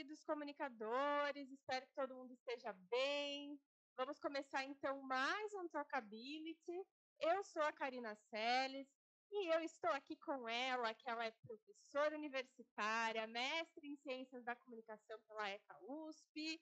[0.00, 3.60] queridos comunicadores, espero que todo mundo esteja bem.
[3.98, 6.86] Vamos começar então mais um Talkability.
[7.18, 8.88] Eu sou a Karina Seles
[9.30, 14.56] e eu estou aqui com ela, que ela é professora universitária, mestre em Ciências da
[14.56, 16.58] Comunicação pela ECA USP,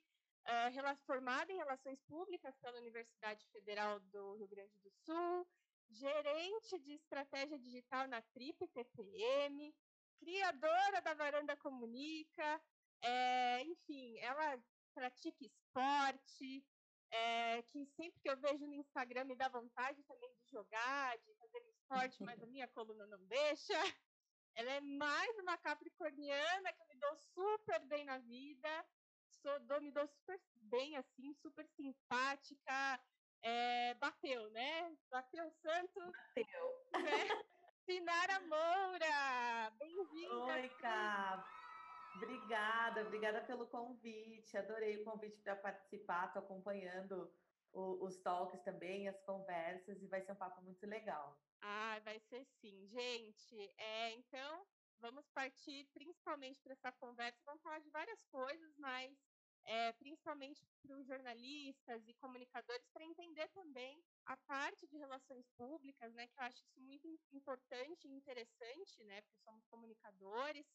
[0.49, 5.47] uh, formada em Relações Públicas pela Universidade Federal do Rio Grande do Sul,
[5.91, 9.73] gerente de estratégia digital na TRIP TPM,
[10.19, 12.61] criadora da Varanda Comunica,
[13.03, 14.59] é, enfim, ela
[14.95, 16.65] pratica esporte,
[17.11, 21.35] é, que sempre que eu vejo no Instagram me dá vontade também de jogar, de
[21.35, 23.75] fazer esporte, mas a minha coluna não deixa.
[24.55, 28.87] Ela é mais uma capricorniana que eu me dou super bem na vida,
[29.41, 33.01] sou, dou, me dou super bem, assim, super simpática.
[33.41, 34.97] É, bateu, né?
[35.11, 36.13] Bateu o santo.
[36.35, 36.89] Bateu.
[36.93, 37.45] Né?
[37.87, 40.55] Sinara Moura, bem-vinda.
[40.55, 41.58] Oi, Cá.
[42.15, 44.57] Obrigada, obrigada pelo convite.
[44.57, 46.27] Adorei o convite para participar.
[46.27, 47.33] Estou acompanhando
[47.73, 51.39] o, os talks também, as conversas, e vai ser um papo muito legal.
[51.61, 53.73] Ah, vai ser sim, gente.
[53.77, 54.67] É, então,
[55.01, 57.41] vamos partir principalmente para essa conversa.
[57.45, 59.17] Vamos falar de várias coisas, mas
[59.65, 66.13] é, principalmente para os jornalistas e comunicadores, para entender também a parte de relações públicas,
[66.15, 70.67] né, que eu acho isso muito importante e interessante, né, porque somos comunicadores.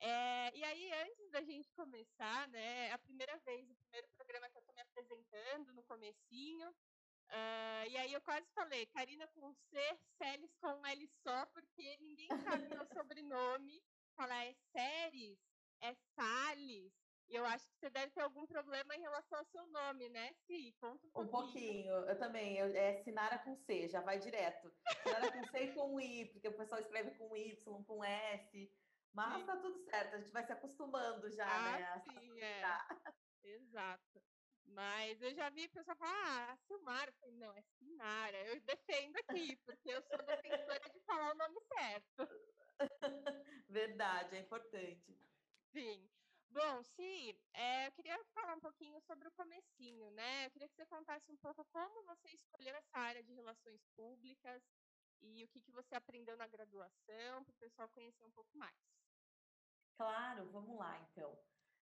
[0.00, 4.56] É, e aí, antes da gente começar, né, a primeira vez, o primeiro programa que
[4.56, 9.98] eu estou me apresentando no comecinho, uh, e aí eu quase falei, Karina com C,
[10.18, 13.82] Celes com L só, porque ninguém sabe meu sobrenome.
[14.14, 15.38] Falar é Séries,
[15.82, 16.92] é Salles,
[17.28, 20.32] e eu acho que você deve ter algum problema em relação ao seu nome, né,
[20.46, 20.72] Si?
[20.80, 21.26] Conta um pouquinho.
[21.26, 22.56] Um pouquinho, eu também.
[22.56, 24.72] Eu, é Sinara com C, já vai direto.
[25.02, 28.72] Sinara com C e com I, porque o pessoal escreve com Y, com S.
[29.16, 29.46] Mas sim.
[29.46, 32.00] tá tudo certo, a gente vai se acostumando já, ah, né?
[32.00, 32.62] Sim, é.
[33.44, 34.22] Exato.
[34.66, 37.10] Mas eu já vi pessoa falar, ah, Silmara.
[37.10, 38.36] Eu falei, não, é Sinara.
[38.46, 42.28] Eu defendo aqui, porque eu sou defensora de falar o nome certo.
[43.70, 45.18] Verdade, é importante.
[45.72, 46.10] Sim.
[46.50, 50.46] Bom, Si, é, eu queria falar um pouquinho sobre o comecinho, né?
[50.46, 54.62] Eu queria que você contasse um pouco como você escolheu essa área de relações públicas
[55.22, 58.95] e o que, que você aprendeu na graduação, para o pessoal conhecer um pouco mais.
[59.96, 61.32] Claro, vamos lá, então.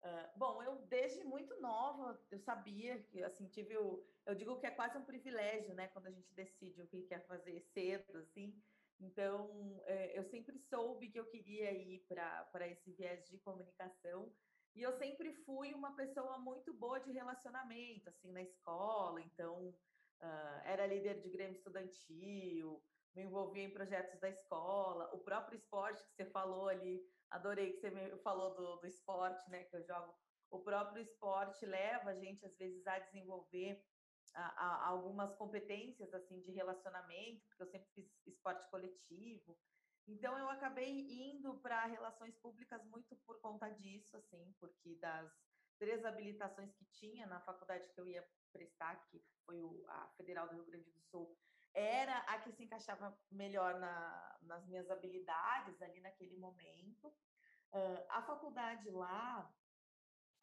[0.03, 4.67] Uh, bom, eu desde muito nova eu sabia que assim tive o, eu digo que
[4.67, 8.61] é quase um privilégio, né, quando a gente decide o que quer fazer cedo, assim.
[8.99, 14.33] Então, é, eu sempre soube que eu queria ir para esse viés de comunicação.
[14.75, 19.21] E eu sempre fui uma pessoa muito boa de relacionamento, assim, na escola.
[19.21, 19.69] Então,
[20.21, 22.83] uh, era líder de grêmio estudantil,
[23.13, 25.13] me envolvia em projetos da escola.
[25.13, 29.49] O próprio esporte que você falou ali, adorei que você me falou do, do esporte,
[29.49, 30.13] né, que eu jogo.
[30.49, 33.83] O próprio esporte leva a gente, às vezes, a desenvolver
[34.35, 39.57] a, a, algumas competências assim de relacionamento, porque eu sempre fiz esporte coletivo.
[40.07, 40.91] Então eu acabei
[41.31, 45.31] indo para relações públicas muito por conta disso, assim, porque das
[45.79, 50.55] três habilitações que tinha na faculdade que eu ia prestar, que foi a Federal do
[50.55, 51.37] Rio Grande do Sul,
[51.73, 57.07] era a que se encaixava melhor na, nas minhas habilidades ali naquele momento.
[57.71, 59.51] Uh, a faculdade lá,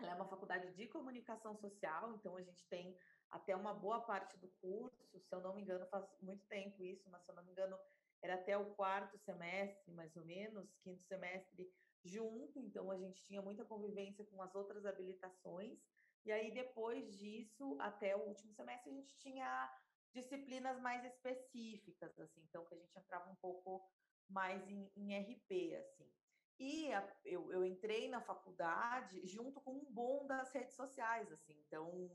[0.01, 2.97] ela é uma faculdade de comunicação social, então a gente tem
[3.31, 7.09] até uma boa parte do curso, se eu não me engano, faz muito tempo isso,
[7.11, 7.79] mas se eu não me engano,
[8.23, 11.73] era até o quarto semestre, mais ou menos, quinto semestre
[12.05, 15.79] junto, então a gente tinha muita convivência com as outras habilitações.
[16.25, 19.73] E aí, depois disso, até o último semestre, a gente tinha
[20.13, 23.83] disciplinas mais específicas, assim, então que a gente entrava um pouco
[24.29, 26.11] mais em, em RP, assim.
[26.59, 31.55] E a, eu, eu entrei na faculdade junto com um bom das redes sociais, assim,
[31.67, 32.11] então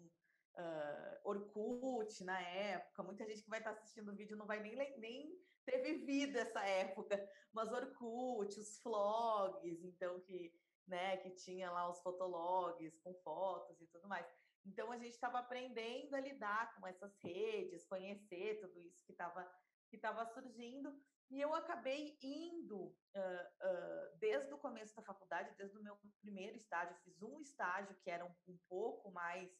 [0.57, 3.03] uh, Orkut na época.
[3.03, 5.35] Muita gente que vai estar assistindo o vídeo não vai nem, nem
[5.65, 7.17] ter vivido essa época,
[7.51, 10.53] mas Orkut, os vlogs, então que,
[10.87, 14.27] né, que tinha lá os fotologs com fotos e tudo mais.
[14.65, 19.49] Então a gente estava aprendendo a lidar com essas redes, conhecer tudo isso que estava
[19.89, 20.93] que estava surgindo.
[21.29, 26.55] E eu acabei indo uh, uh, desde o começo da faculdade, desde o meu primeiro
[26.55, 29.51] estágio, fiz um estágio que era um, um pouco mais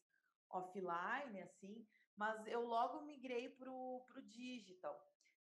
[0.50, 1.86] offline, assim,
[2.16, 4.96] mas eu logo migrei para o digital.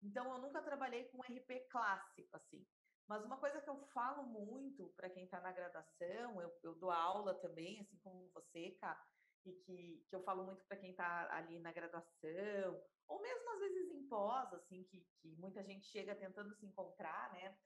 [0.03, 2.67] Então, eu nunca trabalhei com RP clássico, assim.
[3.09, 6.91] Mas uma coisa que eu falo muito para quem está na graduação, eu, eu, dou
[6.91, 9.01] aula também, assim como você, Cá,
[9.45, 13.61] e que, que eu falo muito para quem está ali na graduação, ou mesmo às
[13.61, 17.57] vezes em pós, assim, que, que muita gente chega tentando se encontrar, né?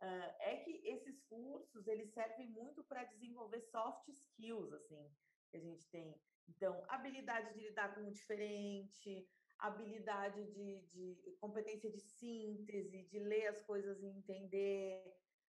[0.00, 5.10] uh, é que esses cursos eles servem muito para desenvolver soft skills, assim,
[5.50, 6.14] que a gente tem.
[6.48, 9.26] Então, habilidade de lidar com o diferente,
[9.58, 15.02] habilidade de, de competência de síntese, de ler as coisas e entender,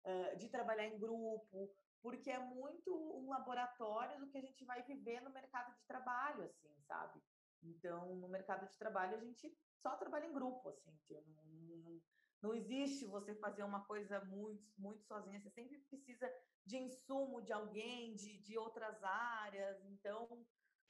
[0.05, 4.83] uh, de trabalhar em grupo, porque é muito um laboratório do que a gente vai
[4.83, 7.23] viver no mercado de trabalho, assim, sabe?
[7.63, 12.03] Então, no mercado de trabalho, a gente só trabalha em grupo, assim, não, não,
[12.43, 16.29] não existe você fazer uma coisa muito, muito sozinha, você sempre precisa
[16.67, 20.25] de insumo de alguém, de, de outras áreas, então,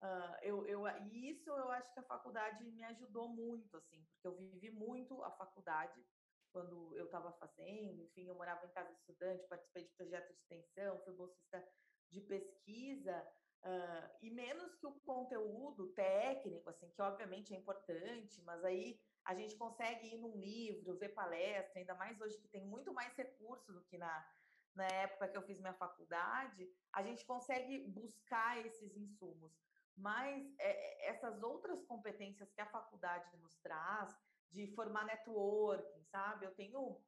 [0.03, 4.27] uh, eu, eu, e isso eu acho que a faculdade me ajudou muito, assim, porque
[4.27, 6.03] eu vivi muito a faculdade,
[6.53, 10.43] quando eu estava fazendo, enfim, eu morava em casa de estudante, participei de projetos de
[10.43, 11.67] extensão, fui bolsista
[12.11, 13.27] de pesquisa,
[13.65, 19.35] uh, e menos que o conteúdo técnico, assim, que obviamente é importante, mas aí a
[19.35, 23.73] gente consegue ir num livro, ver palestra, ainda mais hoje que tem muito mais recurso
[23.73, 24.27] do que na,
[24.75, 29.53] na época que eu fiz minha faculdade, a gente consegue buscar esses insumos.
[29.97, 34.17] Mas é, essas outras competências que a faculdade nos traz,
[34.53, 36.47] de formar networking, sabe?
[36.47, 37.01] Eu tenho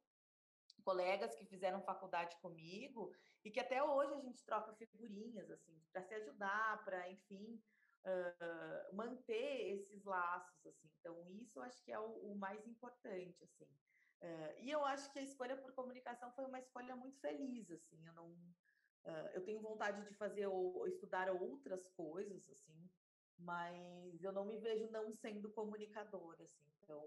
[0.83, 3.11] colegas que fizeram faculdade comigo
[3.43, 7.61] e que até hoje a gente troca figurinhas, assim, para se ajudar, para, enfim,
[8.05, 10.89] uh, manter esses laços, assim.
[10.99, 13.69] Então, isso eu acho que é o, o mais importante, assim.
[14.21, 18.05] Uh, e eu acho que a escolha por comunicação foi uma escolha muito feliz, assim.
[18.05, 22.89] Eu não, uh, eu tenho vontade de fazer ou estudar outras coisas, assim,
[23.37, 26.65] mas eu não me vejo não sendo comunicadora, assim.
[26.83, 27.03] Então,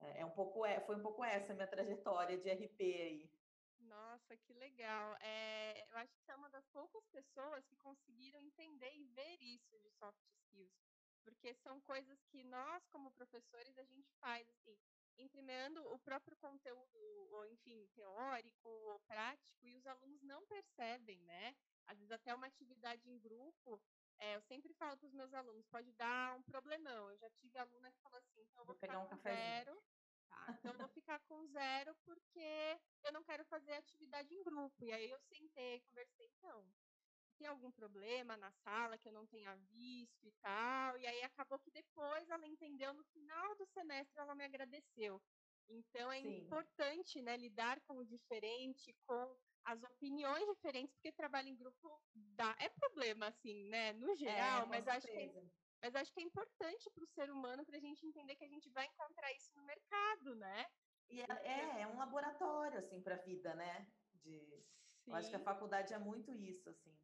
[0.00, 3.30] é, é um pouco, é, foi um pouco essa a minha trajetória de RP aí.
[3.80, 5.16] Nossa, que legal.
[5.20, 9.40] É, eu acho que você é uma das poucas pessoas que conseguiram entender e ver
[9.40, 10.72] isso de soft skills,
[11.24, 14.78] porque são coisas que nós, como professores, a gente faz assim,
[15.16, 16.98] entremeando o próprio conteúdo,
[17.30, 21.54] ou enfim, teórico ou prático, e os alunos não percebem, né?
[21.86, 23.80] Às vezes até uma atividade em grupo,
[24.18, 27.10] é, eu sempre falo para os meus alunos, pode dar um problemão.
[27.10, 29.82] Eu já tive aluna que falou assim, então eu vou, vou pegar um café zero,
[30.28, 30.58] tá?
[30.58, 34.84] Então eu vou ficar com zero porque eu não quero fazer atividade em grupo.
[34.84, 36.72] E aí eu sentei, conversei, então,
[37.38, 40.98] tem algum problema na sala que eu não tenha visto e tal.
[40.98, 45.22] E aí acabou que depois ela entendeu, no final do semestre ela me agradeceu.
[45.68, 46.38] Então é Sim.
[46.40, 49.38] importante, né, lidar com o diferente, com
[49.68, 54.62] as opiniões diferentes, porque trabalho em grupo dá, é problema, assim, né, no é, geral,
[54.62, 55.42] é, mas acho que é,
[55.82, 58.48] mas acho que é importante para o ser humano para a gente entender que a
[58.48, 60.66] gente vai encontrar isso no mercado, né?
[61.10, 63.86] E é, é, é um laboratório, assim, para a vida, né?
[64.14, 64.66] De,
[65.06, 66.98] eu acho que a faculdade é muito isso, assim.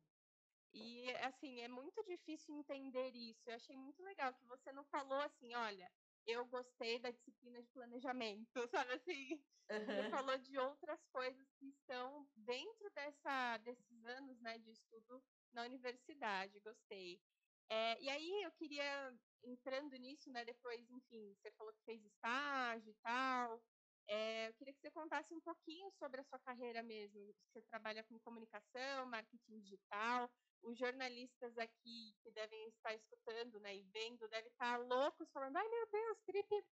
[0.72, 3.48] E, assim, é muito difícil entender isso.
[3.48, 5.90] Eu achei muito legal que você não falou assim, olha,
[6.26, 9.44] eu gostei da disciplina de planejamento, sabe assim?
[9.70, 9.86] Uhum.
[9.86, 15.22] Você falou de outras coisas que estão dentro dessa, desses anos né, de estudo
[15.52, 17.20] na universidade, gostei.
[17.70, 22.90] É, e aí eu queria, entrando nisso, né, depois, enfim, você falou que fez estágio
[22.90, 23.62] e tal,
[24.06, 27.34] é, eu queria que você contasse um pouquinho sobre a sua carreira mesmo.
[27.52, 30.30] Você trabalha com comunicação, marketing digital,
[30.64, 35.68] os jornalistas aqui que devem estar escutando né, e vendo devem estar loucos falando: ai
[35.68, 36.18] meu Deus,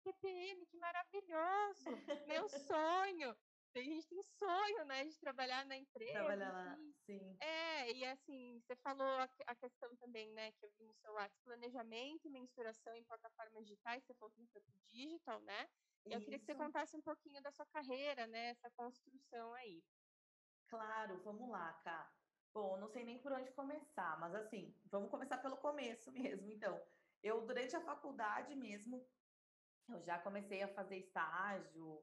[0.04, 1.90] TPM, que maravilhoso,
[2.28, 3.36] meu sonho.
[3.74, 6.12] A gente tem sonho, né, de trabalhar na empresa.
[6.12, 7.38] Trabalhar lá, sim.
[7.40, 11.14] É, e assim, você falou a, a, questão também, né, que eu vi no seu
[11.14, 15.70] WhatsApp, planejamento e mensuração em plataformas digitais, você falou que foi para digital, né?
[16.06, 19.82] E eu queria que você contasse um pouquinho da sua carreira, né, essa construção aí.
[20.68, 22.12] Claro, vamos lá, Cá.
[22.54, 26.52] Bom, não sei nem por onde começar, mas assim, vamos começar pelo começo mesmo.
[26.52, 26.82] Então,
[27.24, 29.08] eu durante a faculdade mesmo,
[29.88, 31.98] eu já comecei a fazer estágio,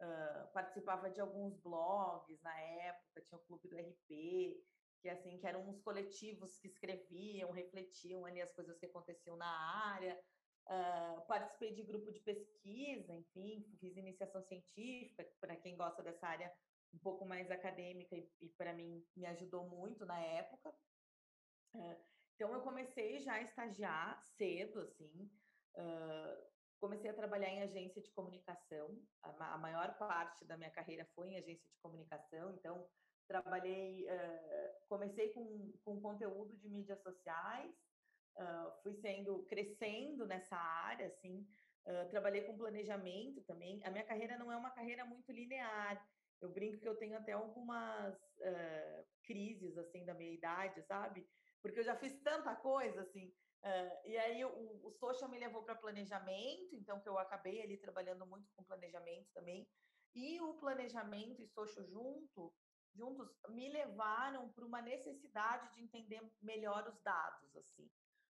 [0.00, 4.64] uh, participava de alguns blogs na época, tinha o clube do RP,
[5.02, 9.46] que assim, que eram uns coletivos que escreviam, refletiam ali as coisas que aconteciam na
[9.92, 10.18] área.
[10.66, 16.54] Uh, participei de grupo de pesquisa, enfim, fiz iniciação científica, para quem gosta dessa área
[16.92, 20.74] um pouco mais acadêmica e, e para mim me ajudou muito na época.
[22.34, 25.30] Então eu comecei já a estagiar cedo, assim,
[26.80, 28.98] comecei a trabalhar em agência de comunicação.
[29.22, 32.88] A, maior parte da minha carreira foi em agência de comunicação, então
[33.28, 34.06] trabalhei,
[34.88, 37.72] comecei com, com conteúdo de mídias sociais,
[38.82, 41.46] fui sendo crescendo nessa área, assim,
[42.08, 43.84] trabalhei com planejamento também.
[43.84, 46.04] A minha carreira não é uma carreira muito linear.
[46.40, 51.28] Eu brinco que eu tenho até algumas uh, crises, assim, da minha idade, sabe?
[51.62, 53.32] Porque eu já fiz tanta coisa, assim.
[53.62, 58.26] Uh, e aí o, o me levou para planejamento, então que eu acabei ali trabalhando
[58.26, 59.68] muito com planejamento também.
[60.14, 62.52] E o planejamento e social junto,
[62.94, 67.88] juntos me levaram para uma necessidade de entender melhor os dados, assim.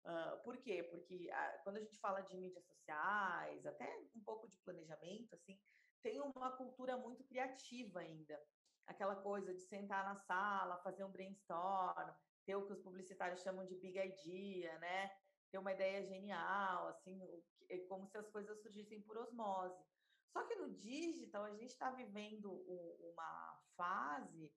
[0.04, 0.84] Uh, por quê?
[0.84, 5.60] Porque uh, quando a gente fala de mídias sociais, até um pouco de planejamento, assim,
[6.02, 8.40] tem uma cultura muito criativa ainda.
[8.88, 12.12] Aquela coisa de sentar na sala, fazer um brainstorm,
[12.46, 15.12] ter o que os publicitários chamam de big idea, né?
[15.52, 17.22] Ter uma ideia genial, assim,
[17.70, 19.84] é como se as coisas surgissem por osmose.
[20.32, 22.52] Só que no digital a gente está vivendo
[23.00, 24.52] uma fase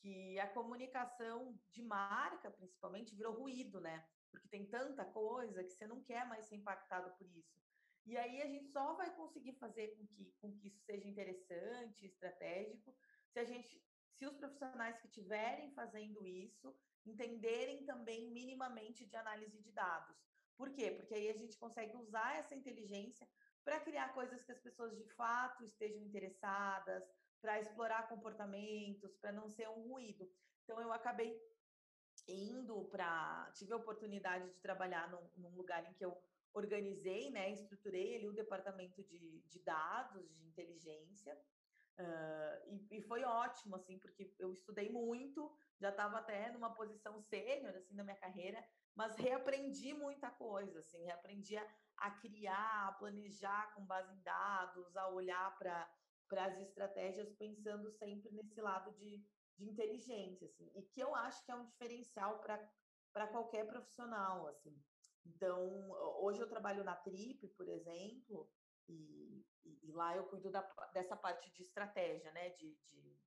[0.00, 4.06] que a comunicação de marca, principalmente, virou ruído, né?
[4.30, 7.67] Porque tem tanta coisa que você não quer mais ser impactado por isso.
[8.08, 12.06] E aí a gente só vai conseguir fazer com que, com que isso seja interessante,
[12.06, 12.96] estratégico,
[13.30, 13.82] se a gente,
[14.16, 16.74] se os profissionais que estiverem fazendo isso
[17.04, 20.16] entenderem também minimamente de análise de dados.
[20.56, 20.90] Por quê?
[20.90, 23.28] Porque aí a gente consegue usar essa inteligência
[23.62, 27.04] para criar coisas que as pessoas de fato estejam interessadas,
[27.42, 30.28] para explorar comportamentos, para não ser um ruído.
[30.64, 31.38] Então eu acabei
[32.26, 36.16] indo para, tive a oportunidade de trabalhar num, num, lugar em que eu
[36.58, 41.34] organizei, né, estruturei ali o departamento de, de dados, de inteligência,
[41.98, 45.50] uh, e, e, foi ótimo, assim, porque eu estudei muito,
[45.80, 48.62] já estava até numa posição sênior, assim, na minha carreira,
[48.94, 51.66] mas reaprendi muita coisa, assim, reaprendi a,
[51.98, 55.88] a criar, a planejar com base em dados, a olhar para
[56.32, 59.24] as estratégias pensando sempre nesse lado de,
[59.56, 64.76] de inteligência, assim, e que eu acho que é um diferencial para qualquer profissional, assim.
[65.28, 68.50] Então, hoje eu trabalho na Trip, por exemplo,
[68.88, 73.20] e, e, e lá eu cuido da, dessa parte de estratégia, né, de, de,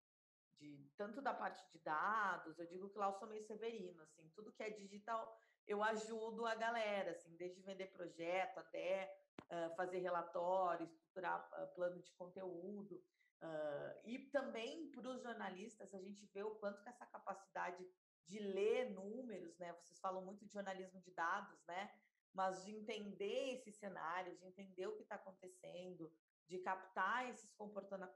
[0.60, 4.30] de, tanto da parte de dados, eu digo que lá eu sou meio severino, assim,
[4.36, 10.00] tudo que é digital eu ajudo a galera, assim, desde vender projeto até uh, fazer
[10.00, 13.02] relatório, estruturar uh, plano de conteúdo.
[13.42, 17.88] Uh, e também para os jornalistas, a gente vê o quanto que essa capacidade
[18.32, 19.74] de ler números, né?
[19.74, 21.94] Vocês falam muito de jornalismo de dados, né?
[22.34, 26.10] Mas de entender esse cenário, de entender o que está acontecendo,
[26.48, 27.52] de captar esses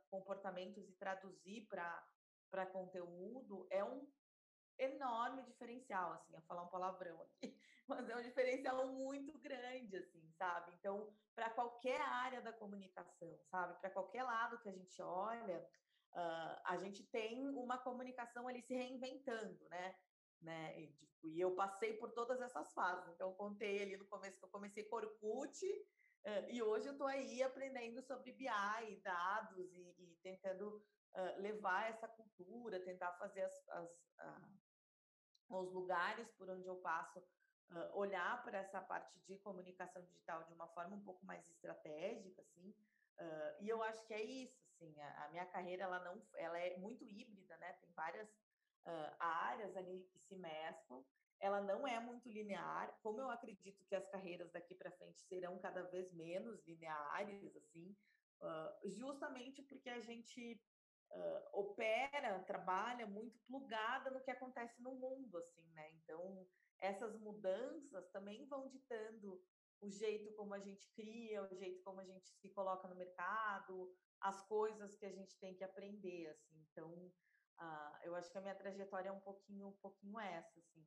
[0.10, 4.08] comportamentos e traduzir para conteúdo, é um
[4.78, 7.58] enorme diferencial, assim, a falar um palavrão aqui,
[7.88, 10.72] mas é um diferencial muito grande, assim, sabe?
[10.80, 13.78] Então, para qualquer área da comunicação, sabe?
[13.82, 15.60] Para qualquer lado que a gente olha,
[16.14, 19.96] uh, a gente tem uma comunicação ali se reinventando, né?
[20.42, 20.80] Né?
[20.80, 23.13] E, tipo, e, eu passei por todas essas fases.
[23.13, 26.94] Então, eu contei ali no começo que eu comecei com Orkut, uh, e hoje eu
[26.94, 33.42] estou aí aprendendo sobre BI, dados, e, e tentando uh, levar essa cultura, tentar fazer
[33.42, 34.06] as, as
[35.50, 40.54] os lugares por onde eu passo, uh, olhar para essa parte de comunicação digital de
[40.54, 42.70] uma forma um pouco mais estratégica, assim.
[43.18, 46.60] Uh, e eu acho que é isso, assim, a, a, minha carreira ela não, ela
[46.60, 47.74] é muito híbrida, né?
[47.74, 48.30] Tem várias
[48.86, 51.04] uh, áreas ali que se mesclam.
[51.39, 55.60] Ela não é muito linear, como eu acredito que as carreiras daqui para frente serão
[55.60, 57.96] cada vez menos lineares, assim,
[58.86, 60.60] justamente porque a gente
[61.12, 65.92] uh, opera, trabalha muito plugada no que acontece no mundo, assim, né?
[65.94, 66.48] Então,
[66.80, 69.42] essas mudanças também vão ditando
[69.82, 73.94] o jeito como a gente cria, o jeito como a gente se coloca no mercado,
[74.22, 76.65] as coisas que a gente tem que aprender, assim.
[76.72, 77.12] Então,
[77.60, 80.86] uh, eu acho que a minha trajetória é um pouquinho, um pouquinho essa, assim.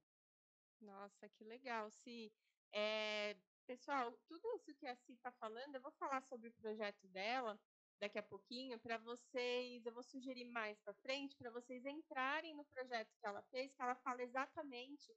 [0.81, 2.33] Nossa, que legal, Si.
[2.73, 7.07] É, pessoal, tudo isso que a Si está falando, eu vou falar sobre o projeto
[7.09, 7.59] dela,
[8.01, 12.65] daqui a pouquinho para vocês, eu vou sugerir mais para frente para vocês entrarem no
[12.67, 15.13] projeto que ela fez, que ela fala exatamente,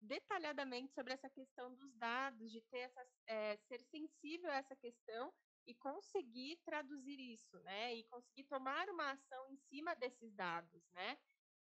[0.00, 5.32] detalhadamente sobre essa questão dos dados, de ter essa, é, ser sensível a essa questão
[5.66, 7.94] e conseguir traduzir isso, né?
[7.94, 11.18] E conseguir tomar uma ação em cima desses dados, né?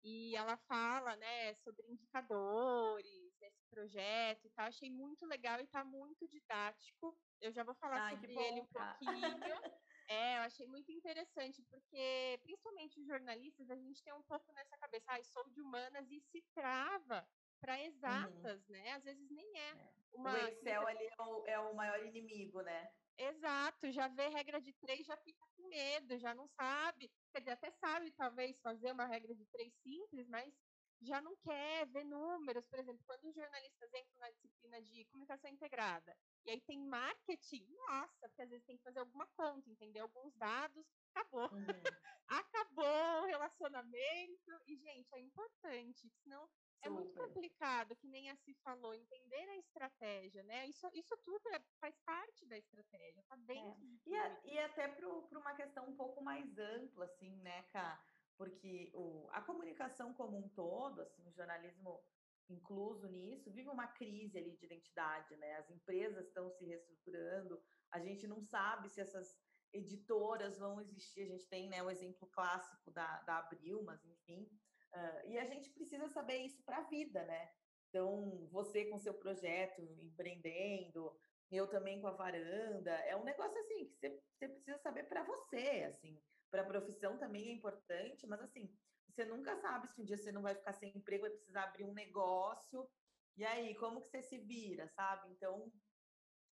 [0.01, 4.67] E ela fala, né, sobre indicadores nesse projeto e tal.
[4.67, 7.17] Achei muito legal e está muito didático.
[7.41, 9.09] Eu já vou falar Ai, sobre ele um pouquinho.
[10.11, 14.75] É, eu achei muito interessante, porque principalmente os jornalistas, a gente tem um pouco nessa
[14.75, 17.29] cabeça, ah, sou de humanas e se trava
[17.61, 17.83] para uhum.
[17.83, 18.73] exatas, uhum.
[18.73, 18.93] né?
[18.93, 19.69] Às vezes nem é.
[19.69, 19.93] é.
[20.13, 20.33] Uma...
[20.33, 22.91] O Excel ali é o, é o maior inimigo, né?
[23.19, 27.11] Exato, já vê regra de três, já fica com medo, já não sabe.
[27.33, 30.53] Quer dizer, até sabe talvez fazer uma regra de três simples, mas
[31.01, 32.65] já não quer ver números.
[32.67, 37.67] Por exemplo, quando os jornalistas entram na disciplina de comunicação integrada, e aí tem marketing,
[37.87, 41.51] nossa, porque às vezes tem que fazer alguma conta, entender alguns dados, acabou.
[41.51, 41.65] Uhum.
[42.27, 44.51] acabou relacionamento.
[44.65, 46.49] E, gente, é importante, senão
[46.79, 46.87] Super.
[46.87, 50.67] é muito complicado, que nem a Si falou, entender a estratégia, né?
[50.67, 53.85] Isso, isso tudo é, faz parte da estratégia, tá dentro.
[54.05, 54.09] É.
[54.09, 58.01] E, a, e até para uma questão um pouco mais ampla, assim, né, Cá?
[58.37, 62.01] Porque o, a comunicação como um todo, assim, o jornalismo
[62.49, 65.57] incluso nisso, vive uma crise ali de identidade, né?
[65.57, 69.37] As empresas estão se reestruturando, a gente não sabe se essas
[69.71, 74.49] editoras vão existir, a gente tem né, o exemplo clássico da, da Abril, mas enfim,
[74.93, 77.51] uh, e a gente precisa saber isso para a vida, né?
[77.89, 81.17] Então, você com seu projeto, empreendendo,
[81.51, 85.85] eu também com a varanda, é um negócio assim que você, precisa saber para você,
[85.87, 88.71] assim, para a profissão também é importante, mas assim,
[89.07, 91.85] você nunca sabe se um dia você não vai ficar sem emprego, vai precisar abrir
[91.85, 92.87] um negócio.
[93.35, 95.29] E aí, como que você se vira, sabe?
[95.31, 95.71] Então,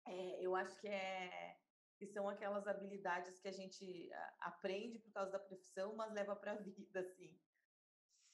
[0.06, 1.56] é, eu acho que é
[1.98, 6.52] que são aquelas habilidades que a gente aprende por causa da profissão, mas leva para
[6.52, 7.38] a vida, assim.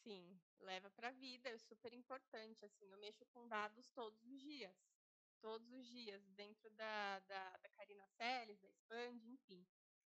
[0.03, 4.41] Sim, leva para a vida, é super importante, assim, eu mexo com dados todos os
[4.41, 4.77] dias,
[5.41, 9.65] todos os dias, dentro da, da, da Karina Celes, da Expand, enfim.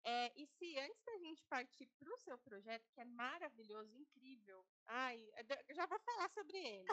[0.03, 4.65] É, e se antes da gente partir para o seu projeto, que é maravilhoso, incrível,
[4.87, 5.31] ai,
[5.71, 6.87] já vou falar sobre ele.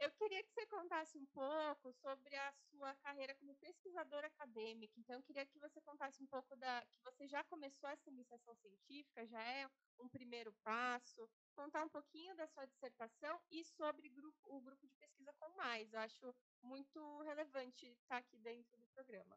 [0.00, 4.94] eu queria que você contasse um pouco sobre a sua carreira como pesquisadora acadêmica.
[4.98, 8.54] Então, eu queria que você contasse um pouco da que você já começou essa iniciação
[8.56, 9.68] científica, já é
[9.98, 14.94] um primeiro passo, contar um pouquinho da sua dissertação e sobre grupo, o grupo de
[14.94, 15.92] pesquisa com mais.
[15.92, 19.36] Eu acho muito relevante estar aqui dentro do programa.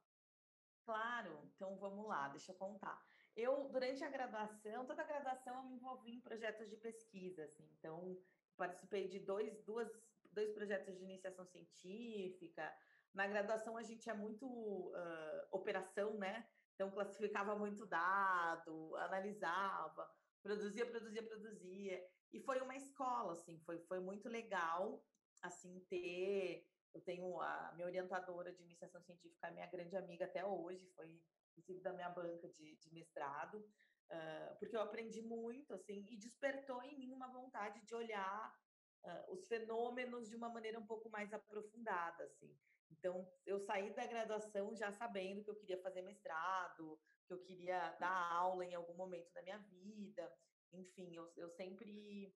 [0.85, 3.03] Claro, então vamos lá, deixa eu contar.
[3.35, 7.67] Eu, durante a graduação, toda a graduação eu me envolvi em projetos de pesquisa, assim,
[7.77, 8.15] então
[8.55, 9.89] participei de dois, duas,
[10.31, 12.71] dois projetos de iniciação científica.
[13.15, 16.47] Na graduação a gente é muito uh, operação, né?
[16.75, 20.09] Então classificava muito dado, analisava,
[20.41, 22.07] produzia, produzia, produzia.
[22.33, 25.03] E foi uma escola, assim, foi, foi muito legal,
[25.41, 30.45] assim, ter eu tenho a minha orientadora de iniciação científica, a minha grande amiga até
[30.45, 31.21] hoje, foi
[31.57, 36.81] inclusive da minha banca de, de mestrado, uh, porque eu aprendi muito, assim, e despertou
[36.83, 38.55] em mim uma vontade de olhar
[39.03, 42.57] uh, os fenômenos de uma maneira um pouco mais aprofundada, assim.
[42.89, 46.99] Então, eu saí da graduação já sabendo que eu queria fazer mestrado,
[47.31, 50.29] que eu queria dar aula em algum momento da minha vida,
[50.73, 52.35] enfim, eu, eu sempre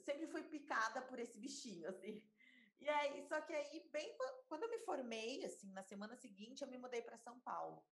[0.00, 2.22] sempre fui picada por esse bichinho, assim.
[2.80, 4.16] E aí, só que aí, bem
[4.48, 7.84] quando eu me formei, assim, na semana seguinte, eu me mudei para São Paulo.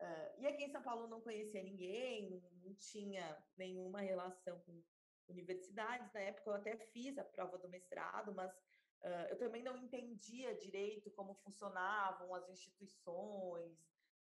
[0.00, 4.82] Uh, e aqui em São Paulo não conhecia ninguém, não tinha nenhuma relação com
[5.28, 6.12] universidades.
[6.12, 10.54] Na época eu até fiz a prova do mestrado, mas uh, eu também não entendia
[10.56, 13.76] direito como funcionavam as instituições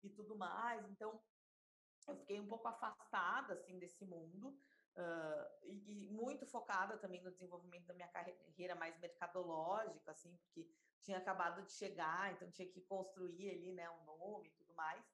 [0.04, 0.90] e tudo mais.
[0.90, 1.22] Então,
[2.08, 4.58] eu fiquei um pouco afastada, assim, desse mundo.
[4.96, 10.68] Uh, e, e, muito focada também no desenvolvimento da minha carreira mais mercadológica, assim, porque
[11.02, 15.06] tinha acabado de chegar, então tinha que construir ali, né, um nome e tudo mais.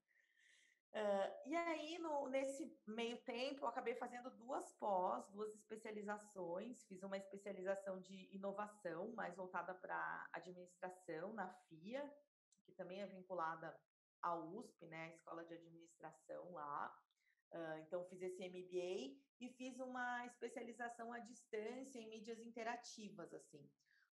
[0.93, 6.86] Uh, e aí, no, nesse meio tempo, eu acabei fazendo duas pós, duas especializações.
[6.86, 12.08] Fiz uma especialização de inovação, mais voltada para administração, na FIA,
[12.63, 13.75] que também é vinculada
[14.24, 16.98] à USP, né, a Escola de Administração lá.
[17.52, 23.70] Uh, então, fiz esse MBA e fiz uma especialização à distância em mídias interativas, assim.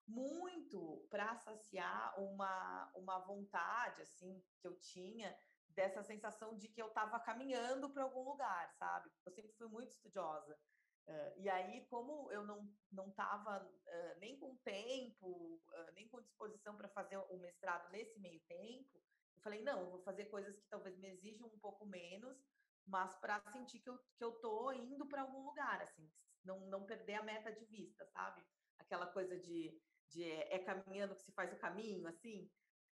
[0.07, 5.35] Muito para saciar uma, uma vontade, assim, que eu tinha
[5.68, 9.11] dessa sensação de que eu estava caminhando para algum lugar, sabe?
[9.25, 10.59] Eu sempre fui muito estudiosa.
[11.07, 16.20] Uh, e aí, como eu não não estava uh, nem com tempo, uh, nem com
[16.20, 19.01] disposição para fazer o mestrado nesse meio tempo,
[19.42, 22.37] falei, não, vou fazer coisas que talvez me exijam um pouco menos,
[22.87, 26.11] mas para sentir que eu, que eu tô indo para algum lugar, assim,
[26.44, 28.42] não, não perder a meta de vista, sabe?
[28.79, 32.50] Aquela coisa de, de é, é caminhando que se faz o caminho, assim.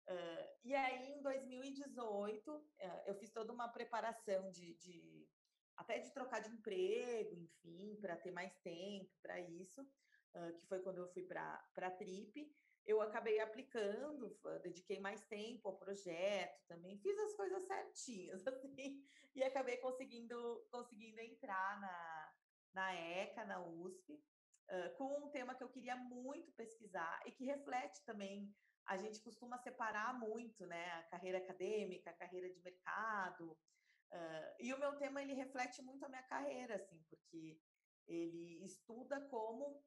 [0.07, 2.63] Uh, e aí, em 2018, uh,
[3.05, 5.27] eu fiz toda uma preparação de, de
[5.75, 10.79] até de trocar de emprego, enfim, para ter mais tempo para isso, uh, que foi
[10.79, 12.49] quando eu fui para a Trip
[12.87, 19.03] eu acabei aplicando, dediquei mais tempo ao projeto também, fiz as coisas certinhas, assim,
[19.35, 22.33] e acabei conseguindo, conseguindo entrar na,
[22.73, 27.43] na ECA, na USP, uh, com um tema que eu queria muito pesquisar e que
[27.43, 33.51] reflete também, a gente costuma separar muito, né, a carreira acadêmica, a carreira de mercado,
[33.51, 37.59] uh, e o meu tema, ele reflete muito a minha carreira, assim, porque
[38.07, 39.83] ele estuda como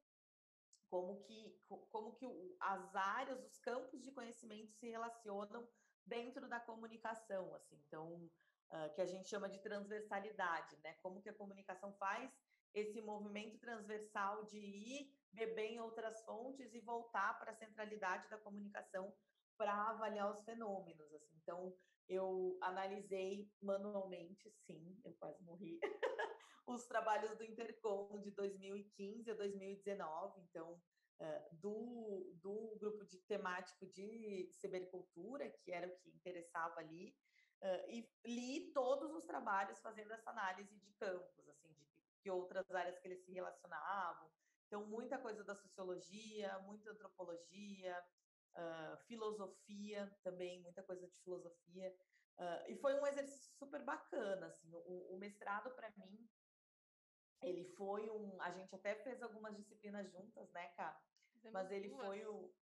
[0.91, 1.57] como que,
[1.89, 2.27] como que
[2.59, 5.65] as áreas, os campos de conhecimento se relacionam
[6.05, 8.29] dentro da comunicação, assim, então,
[8.73, 10.93] uh, que a gente chama de transversalidade, né?
[11.01, 12.29] Como que a comunicação faz
[12.73, 18.37] esse movimento transversal de ir beber em outras fontes e voltar para a centralidade da
[18.37, 19.13] comunicação
[19.57, 21.13] para avaliar os fenômenos.
[21.13, 21.35] Assim.
[21.41, 21.73] Então,
[22.09, 25.79] eu analisei manualmente, sim, eu quase morri,
[26.65, 30.41] os trabalhos do Intercom de 2015 a 2019.
[30.41, 30.81] Então,
[31.51, 37.15] do, do grupo de temático de cibercultura, que era o que interessava ali,
[37.89, 41.87] e li todos os trabalhos fazendo essa análise de campos, assim, de
[42.21, 44.31] que outras áreas que eles se relacionavam.
[44.71, 48.01] Então, muita coisa da sociologia, muita antropologia,
[48.55, 51.93] uh, filosofia também, muita coisa de filosofia.
[52.37, 56.25] Uh, e foi um exercício super bacana, assim, o, o mestrado para mim,
[57.41, 60.99] ele foi um, a gente até fez algumas disciplinas juntas, né, Cá?
[61.51, 62.53] Mas ele foi o,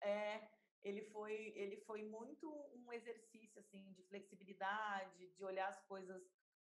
[0.00, 0.48] é,
[0.82, 6.22] ele foi, ele foi muito um exercício assim de flexibilidade, de olhar as coisas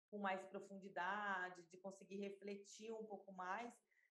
[0.09, 3.73] com mais profundidade, de conseguir refletir um pouco mais,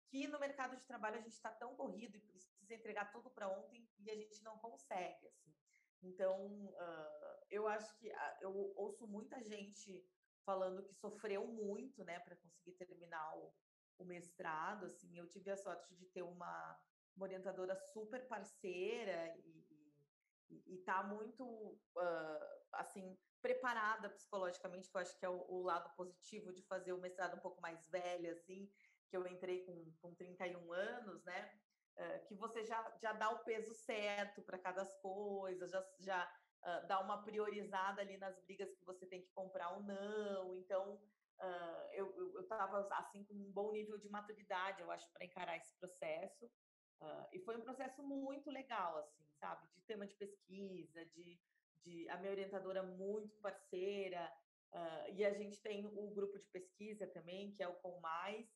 [0.07, 3.47] que no mercado de trabalho a gente está tão corrido e precisa entregar tudo para
[3.47, 5.55] ontem e a gente não consegue, assim.
[6.01, 10.05] Então, uh, eu acho que uh, eu ouço muita gente
[10.45, 13.53] falando que sofreu muito, né, para conseguir terminar o,
[13.99, 15.17] o, mestrado, assim.
[15.17, 16.79] Eu tive a sorte de ter uma,
[17.15, 19.65] uma orientadora super parceira e,
[20.49, 25.61] e, e tá muito, uh, assim, preparada psicologicamente, que eu acho que é o, o,
[25.61, 28.71] lado positivo de fazer o mestrado um pouco mais velha, assim,
[29.09, 31.59] que eu entrei com, com 31 anos, né?
[31.97, 36.87] Uh, que você já, já dá o peso certo para cada coisa, já, já uh,
[36.87, 40.55] dá uma priorizada ali nas brigas que você tem que comprar ou não.
[40.55, 40.95] Então,
[41.39, 45.73] uh, eu estava assim com um bom nível de maturidade, eu acho, para encarar esse
[45.75, 46.49] processo.
[47.31, 49.67] e foi um processo muito legal, assim, sabe?
[49.75, 51.39] De tema de pesquisa, de
[51.85, 54.33] de a minha orientadora muito parceira,
[54.73, 58.47] uh, e a gente tem o grupo de pesquisa também, que é o Com Mais,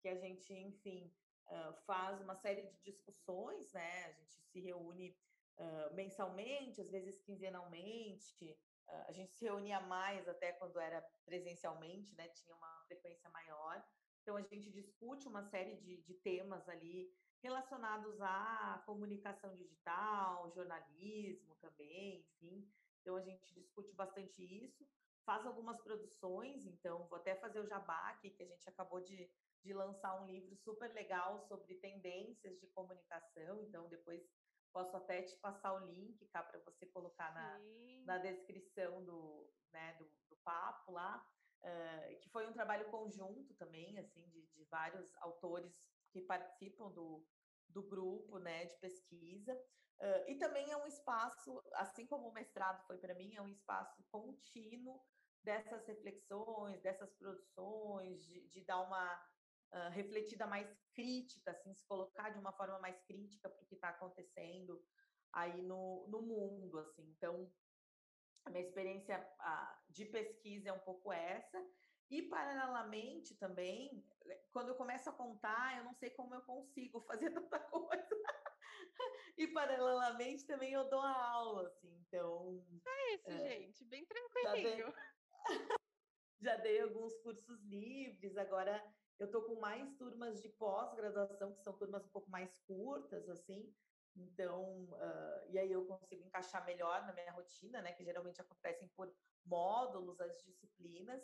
[0.00, 1.12] que a gente, enfim,
[1.46, 4.06] uh, faz uma série de discussões, né?
[4.06, 5.14] A gente se reúne
[5.58, 8.58] uh, mensalmente, às vezes quinzenalmente,
[9.06, 12.26] a gente se reunia mais até quando era presencialmente, né?
[12.28, 13.84] Tinha uma frequência maior.
[14.22, 21.54] Então, a gente discute uma série de, de temas ali relacionados à comunicação digital, jornalismo
[21.56, 22.68] também, enfim.
[23.00, 24.86] Então a gente discute bastante isso,
[25.24, 29.30] faz algumas produções, então vou até fazer o jabá aqui, que a gente acabou de,
[29.62, 34.22] de lançar um livro super legal sobre tendências de comunicação, então depois
[34.72, 37.60] posso até te passar o link cá para você colocar na,
[38.04, 41.24] na descrição do, né, do, do papo lá.
[41.60, 45.76] Uh, que foi um trabalho conjunto também, assim, de, de vários autores
[46.12, 47.26] que participam do,
[47.68, 49.54] do grupo né, de pesquisa.
[50.00, 53.48] Uh, e também é um espaço, assim como o mestrado foi para mim, é um
[53.48, 55.02] espaço contínuo
[55.42, 59.20] dessas reflexões, dessas produções, de, de dar uma
[59.72, 63.74] uh, refletida mais crítica, assim, se colocar de uma forma mais crítica para o que
[63.74, 64.82] está acontecendo
[65.32, 67.08] aí no, no mundo, assim.
[67.16, 67.50] Então,
[68.44, 71.58] a minha experiência uh, de pesquisa é um pouco essa,
[72.10, 77.02] e, paralelamente, também, eh, quando eu começo a contar, eu não sei como eu consigo
[77.02, 78.08] fazer tanta coisa.
[79.36, 82.64] e, paralelamente, também eu dou a aula, assim, então...
[82.86, 84.86] É isso, é, gente, bem tranquilinho.
[84.86, 84.94] Dei,
[86.40, 88.82] já dei alguns cursos livres, agora
[89.18, 93.74] eu estou com mais turmas de pós-graduação, que são turmas um pouco mais curtas, assim,
[94.16, 98.88] então, uh, e aí eu consigo encaixar melhor na minha rotina, né, que geralmente acontecem
[98.96, 99.12] por
[99.44, 101.22] módulos as disciplinas,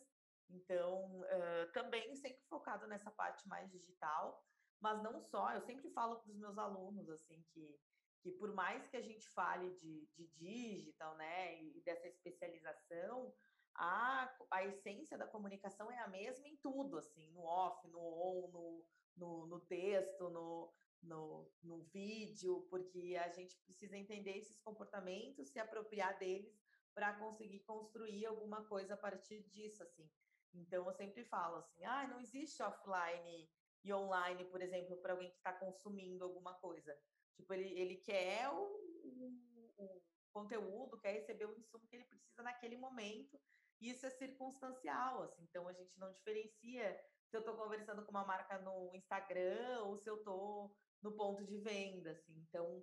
[0.49, 4.45] então, uh, também sempre focado nessa parte mais digital,
[4.81, 7.81] mas não só, eu sempre falo para os meus alunos, assim, que,
[8.23, 13.35] que por mais que a gente fale de, de digital, né, e dessa especialização,
[13.77, 18.51] a, a essência da comunicação é a mesma em tudo, assim, no off, no on,
[18.51, 18.85] no,
[19.17, 25.59] no, no texto, no, no, no vídeo, porque a gente precisa entender esses comportamentos, se
[25.59, 26.59] apropriar deles
[26.95, 30.09] para conseguir construir alguma coisa a partir disso, assim.
[30.55, 33.51] Então, eu sempre falo assim, ah, não existe offline
[33.83, 36.97] e online, por exemplo, para alguém que está consumindo alguma coisa.
[37.37, 38.63] Tipo, ele, ele quer o,
[39.05, 43.41] o, o, conteúdo, quer receber o insumo que ele precisa naquele momento,
[43.81, 45.43] isso é circunstancial, assim.
[45.43, 49.99] Então, a gente não diferencia se eu estou conversando com uma marca no Instagram ou
[49.99, 52.35] se eu estou no ponto de venda, assim.
[52.49, 52.79] Então,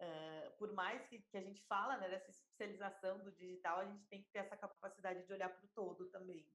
[0.00, 4.06] uh, por mais que, que a gente fala né, dessa especialização do digital, a gente
[4.06, 6.48] tem que ter essa capacidade de olhar para o todo também.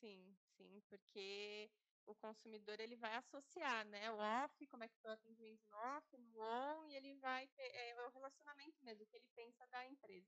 [0.00, 1.70] Sim, sim, porque
[2.06, 5.76] o consumidor ele vai associar, né, o off, como é que foi o atendimento no
[5.76, 9.86] off, no on, e ele vai ter é, o relacionamento mesmo que ele pensa da
[9.86, 10.26] empresa.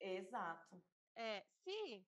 [0.00, 0.82] Exato.
[1.16, 2.04] É, se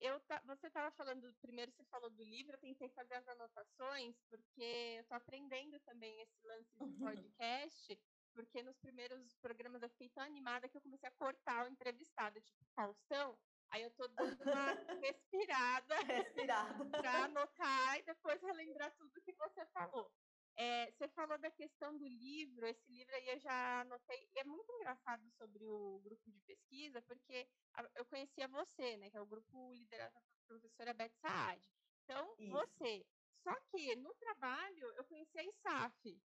[0.00, 4.20] eu tá, você estava falando, primeiro você falou do livro, eu tentei fazer as anotações,
[4.28, 4.62] porque
[4.96, 6.78] eu estou aprendendo também esse lance de
[7.32, 7.98] podcast,
[8.34, 12.40] porque nos primeiros programas eu fiquei tão animada que eu comecei a cortar o entrevistado,
[12.40, 13.38] tipo, Faustão.
[13.70, 16.84] Aí eu tô dando uma respirada, respirada.
[17.02, 20.10] para anotar e depois relembrar tudo que você falou.
[20.56, 24.28] É, você falou da questão do livro, esse livro aí eu já anotei.
[24.36, 27.48] É muito engraçado sobre o grupo de pesquisa, porque
[27.96, 29.10] eu conhecia você, né?
[29.10, 31.62] Que é o grupo liderado pela professora Beth Saad.
[32.04, 32.52] Então, Isso.
[32.52, 33.06] você.
[33.42, 36.22] Só que no trabalho eu conheci a ISAF,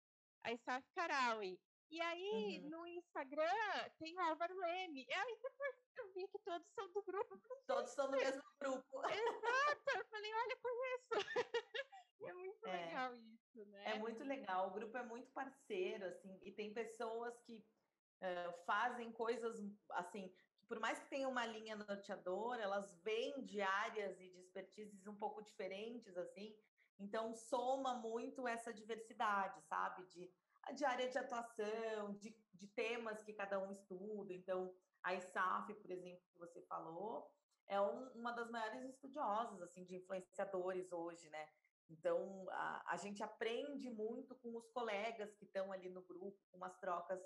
[0.45, 1.59] a ISAF Caraui.
[1.91, 2.71] E aí, uhum.
[2.71, 5.05] no Instagram, tem o Álvaro Leme.
[5.07, 7.39] E aí depois eu vi que todos são do grupo.
[7.67, 9.03] Todos são do mesmo grupo.
[9.11, 9.91] Exato.
[9.99, 11.11] Eu falei, olha, conheço.
[12.27, 12.87] é muito é.
[12.87, 13.91] legal isso, né?
[13.91, 14.69] É muito legal.
[14.69, 17.65] O grupo é muito parceiro, assim, e tem pessoas que
[18.23, 23.61] uh, fazem coisas, assim, que por mais que tenha uma linha norteadora, elas vêm de
[23.61, 26.57] áreas e de expertises um pouco diferentes, assim,
[26.99, 30.05] então soma muito essa diversidade, sabe?
[30.07, 30.33] De,
[30.75, 34.33] de área de atuação, de, de temas que cada um estuda.
[34.33, 37.29] Então, a ISAF, por exemplo, que você falou,
[37.67, 41.49] é um, uma das maiores estudiosas, assim, de influenciadores hoje, né?
[41.93, 46.57] Então, a, a gente aprende muito com os colegas que estão ali no grupo, com
[46.57, 47.21] umas trocas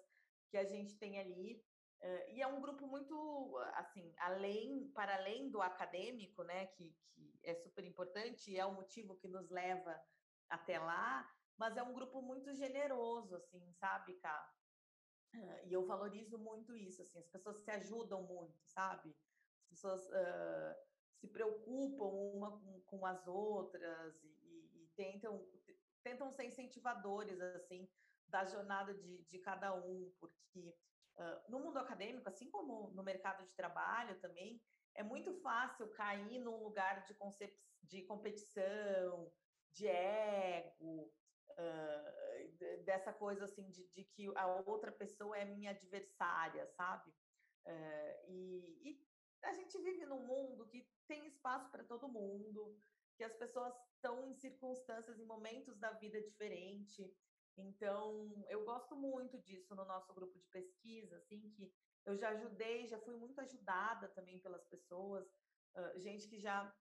[0.50, 1.62] que a gente tem ali.
[2.02, 7.40] Uh, e é um grupo muito, assim, além, para além do acadêmico, né, que, que
[7.42, 9.98] é super importante e é o motivo que nos leva
[10.50, 11.26] até lá,
[11.56, 14.52] mas é um grupo muito generoso, assim, sabe, Cá?
[15.34, 19.16] Uh, e eu valorizo muito isso, assim, as pessoas se ajudam muito, sabe?
[19.62, 20.74] As pessoas uh,
[21.18, 24.35] se preocupam uma com, com as outras e,
[24.96, 25.46] tentam,
[26.02, 27.88] tentam ser incentivadores, assim,
[28.28, 30.74] da jornada de, de cada um, porque
[31.18, 34.60] uh, no mundo acadêmico, assim como no mercado de trabalho também,
[34.94, 39.30] é muito fácil cair num lugar de, concep de competição,
[39.72, 41.12] de ego,
[41.52, 47.10] uh, dessa coisa assim de, de, que a outra pessoa é minha adversária, sabe?
[47.66, 49.06] Uh, e, e,
[49.42, 52.76] a gente vive num mundo que tem espaço para todo mundo,
[53.16, 57.12] que as pessoas estão em circunstâncias, em momentos da vida diferente.
[57.56, 61.72] Então, eu gosto muito disso no nosso grupo de pesquisa, assim, que
[62.04, 65.26] eu já ajudei, já fui muito ajudada também pelas pessoas,
[65.74, 66.72] uh, gente que já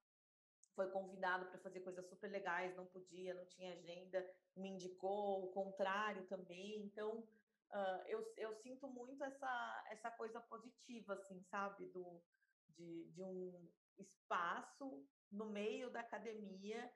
[0.75, 5.51] foi convidado para fazer coisas super legais, não podia, não tinha agenda, me indicou, o
[5.53, 6.83] contrário também.
[6.83, 12.21] Então, uh, eu, eu sinto muito essa, essa coisa positiva, assim, sabe, do,
[12.67, 16.91] de, de um espaço no meio da academia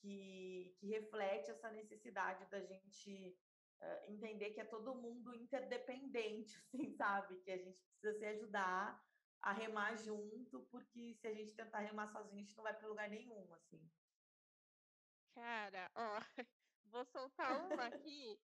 [0.00, 3.38] que, que reflete essa necessidade da gente
[3.80, 7.40] uh, entender que é todo mundo interdependente, assim, sabe?
[7.40, 9.02] Que a gente precisa se ajudar
[9.42, 12.88] a remar junto, porque se a gente tentar remar sozinho, a gente não vai para
[12.88, 13.90] lugar nenhum, assim.
[15.34, 16.20] Cara, ó,
[16.86, 18.38] vou soltar uma aqui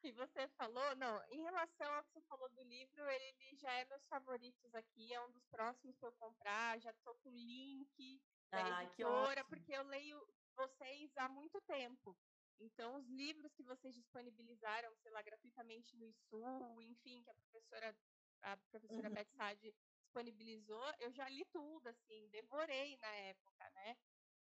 [0.00, 0.96] que você falou.
[0.96, 5.14] Não, em relação ao que você falou do livro, ele já é meus favoritos aqui,
[5.14, 8.20] é um dos próximos que eu comprar, já tô com o link
[8.52, 10.20] da ah, editora, porque eu leio
[10.54, 12.16] vocês há muito tempo.
[12.60, 17.96] Então, os livros que vocês disponibilizaram, sei lá, gratuitamente no ISU, enfim, que a professora,
[18.42, 19.14] a professora uhum.
[19.14, 23.96] Beth Sade disponibilizou, eu já li tudo, assim, devorei na época, né?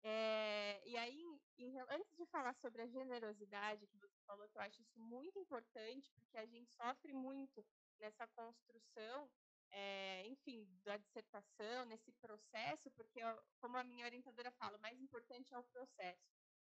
[0.06, 1.24] É, e aí,
[1.58, 5.40] em, antes de falar sobre a generosidade que você falou, que eu acho isso muito
[5.40, 7.66] importante, porque a gente sofre muito
[8.00, 9.32] nessa construção
[9.74, 13.20] é, enfim, da dissertação, nesse processo, porque,
[13.60, 16.22] como a minha orientadora fala, o mais importante é o processo.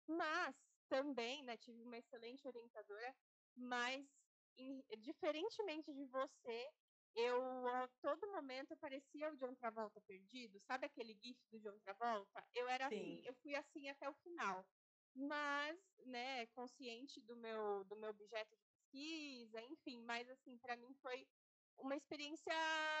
[0.07, 0.55] Mas
[0.89, 3.15] também, né, tive uma excelente orientadora,
[3.55, 4.05] mas
[4.57, 6.71] em, diferentemente de você,
[7.15, 12.45] eu a todo momento parecia o John Travolta perdido, sabe aquele gif do John Travolta?
[12.53, 13.19] Eu era assim, Sim.
[13.19, 14.67] assim, eu fui assim até o final.
[15.15, 20.93] Mas, né, consciente do meu do meu objeto de pesquisa, enfim, mas assim, para mim
[21.01, 21.27] foi
[21.79, 22.53] uma experiência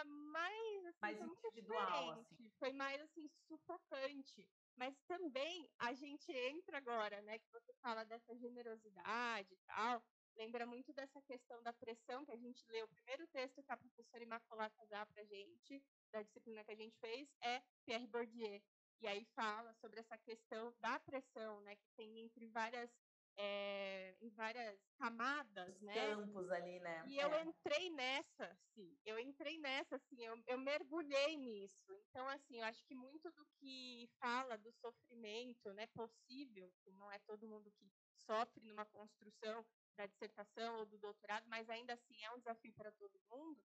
[0.05, 2.49] mais, assim, mais individual, assim.
[2.59, 4.47] Foi mais assim sufocante.
[4.75, 10.03] Mas também a gente entra agora, né, que você fala dessa generosidade e tal,
[10.35, 12.85] lembra muito dessa questão da pressão que a gente leu.
[12.85, 16.95] O primeiro texto que a professora Imaculata dá para gente, da disciplina que a gente
[16.99, 18.61] fez, é Pierre Bourdieu.
[19.01, 22.89] E aí fala sobre essa questão da pressão, né, que tem entre várias
[23.37, 25.93] é, em várias camadas, né?
[25.93, 27.03] Campos ali, né?
[27.07, 27.43] E eu é.
[27.43, 28.97] entrei nessa, sim.
[29.05, 31.93] Eu entrei nessa, assim, eu, eu mergulhei nisso.
[32.09, 37.19] Então, assim, eu acho que muito do que fala do sofrimento, né, possível, não é
[37.19, 37.87] todo mundo que
[38.25, 42.91] sofre numa construção da dissertação ou do doutorado, mas ainda assim é um desafio para
[42.91, 43.63] todo mundo.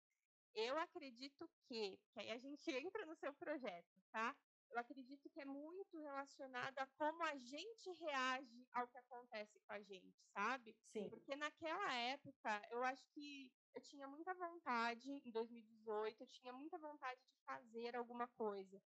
[0.54, 4.36] Eu acredito que, que aí a gente entra no seu projeto, tá?
[4.70, 9.72] Eu acredito que é muito relacionada a como a gente reage ao que acontece com
[9.72, 10.76] a gente, sabe?
[10.92, 11.08] Sim.
[11.08, 16.78] Porque naquela época, eu acho que eu tinha muita vontade, em 2018, eu tinha muita
[16.78, 18.80] vontade de fazer alguma coisa.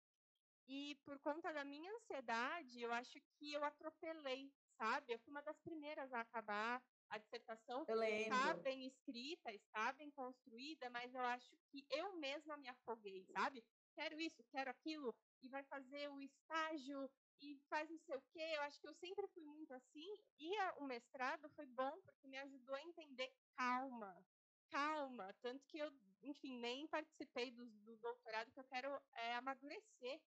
[0.67, 5.13] E por conta da minha ansiedade, eu acho que eu atropelei, sabe?
[5.13, 7.86] Eu fui uma das primeiras a acabar a dissertação.
[7.88, 8.34] Eu lembro.
[8.34, 13.63] Está bem escrita, está bem construída, mas eu acho que eu mesma me afoguei, sabe?
[13.96, 17.10] Quero isso, quero aquilo, e vai fazer o estágio
[17.42, 18.42] e faz não sei o quê.
[18.56, 20.08] Eu acho que eu sempre fui muito assim.
[20.40, 24.26] E a, o mestrado foi bom porque me ajudou a entender calma,
[24.70, 25.34] calma.
[25.42, 25.92] Tanto que eu,
[26.24, 30.22] enfim, nem participei do, do doutorado, que eu quero é, amadurecer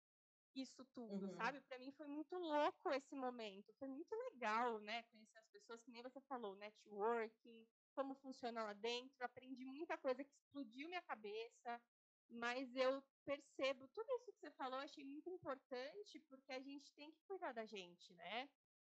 [0.54, 1.36] isso tudo, Uhum.
[1.36, 1.60] sabe?
[1.62, 3.72] Para mim foi muito louco esse momento.
[3.78, 5.02] Foi muito legal, né?
[5.04, 9.24] Conhecer as pessoas, que nem você falou, networking, como funciona lá dentro.
[9.24, 11.80] Aprendi muita coisa que explodiu minha cabeça.
[12.30, 17.10] Mas eu percebo tudo isso que você falou, achei muito importante, porque a gente tem
[17.10, 18.48] que cuidar da gente, né?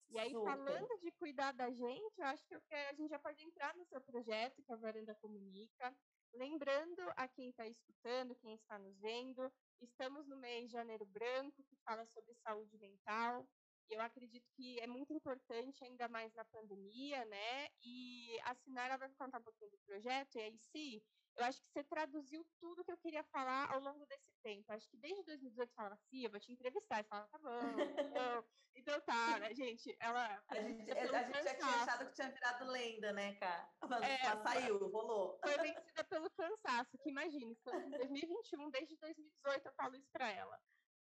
[0.10, 0.46] E aí, Super.
[0.46, 3.76] falando de cuidar da gente, eu acho que eu quero- a gente já pode entrar
[3.76, 5.96] no seu projeto, que é a Varanda Comunica.
[6.34, 11.63] Lembrando a quem está escutando, quem está nos vendo, estamos no mês de Janeiro Branco,
[11.63, 13.48] que fala sobre saúde mental.
[13.89, 17.68] E eu acredito que é muito importante, ainda mais na pandemia, né?
[17.84, 20.36] E a Sinara vai contar um pouquinho do projeto.
[20.36, 21.02] E aí, sim,
[21.38, 24.72] eu acho que você traduziu tudo que eu queria falar ao longo desse tempo.
[24.72, 27.00] Acho que desde 2018 você falava assim, eu vou te entrevistar.
[27.00, 27.50] E falava, tá bom.
[28.76, 29.96] Então tá, né, gente?
[30.00, 30.42] Ela.
[30.48, 33.70] A gente, pelo a gente já tinha achado que tinha virado lenda, né, cara?
[33.89, 35.38] Mas, É, saiu, rolou.
[35.44, 40.32] Foi vencida pelo cansaço, que imagina, estamos em 2021, desde 2018 eu falo isso pra
[40.32, 40.58] ela.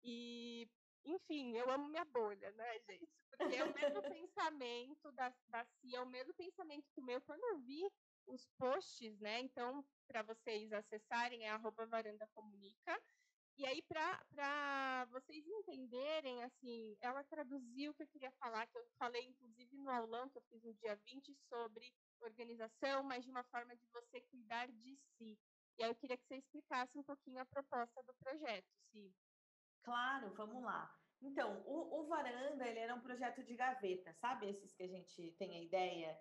[0.02, 0.68] E,
[1.04, 3.08] enfim, eu amo minha bolha, né, gente?
[3.38, 7.20] Porque é o mesmo pensamento da, da Cia, é o mesmo pensamento que o meu.
[7.22, 7.90] Quando eu vi
[8.26, 9.40] os posts, né?
[9.40, 13.00] Então, para vocês acessarem, é arroba varanda comunica.
[13.56, 18.84] E aí, para vocês entenderem, assim, ela traduziu o que eu queria falar, que eu
[18.98, 23.44] falei, inclusive, no aulão que eu fiz no dia 20 sobre organização, mas de uma
[23.44, 25.38] forma de você cuidar de si.
[25.78, 29.14] E aí eu queria que você explicasse um pouquinho a proposta do projeto, Si.
[29.82, 30.92] Claro, vamos lá.
[31.20, 34.48] Então, o, o Varanda, ele era um projeto de gaveta, sabe?
[34.48, 36.18] Esses que a gente tem a ideia,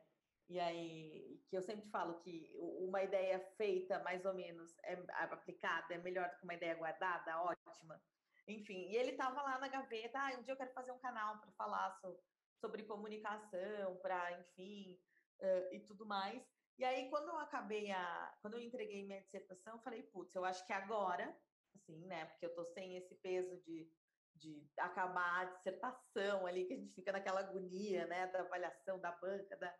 [0.49, 4.93] e aí, que eu sempre falo que uma ideia feita, mais ou menos, é
[5.34, 8.03] aplicada, é melhor do que uma ideia guardada, ótima.
[8.47, 11.39] Enfim, e ele estava lá na gaveta, ah, um dia eu quero fazer um canal
[11.39, 12.19] para falar so-
[12.56, 14.99] sobre comunicação, para, enfim,
[15.41, 16.45] eh, e tudo mais.
[16.77, 18.38] E aí, quando eu acabei a.
[18.41, 21.39] Quando eu entreguei minha dissertação, eu falei, putz, eu acho que agora,
[21.75, 22.25] assim, né?
[22.25, 23.91] Porque eu tô sem esse peso de,
[24.36, 28.27] de acabar a dissertação ali, que a gente fica naquela agonia, né?
[28.27, 29.73] Da avaliação, da banca, da.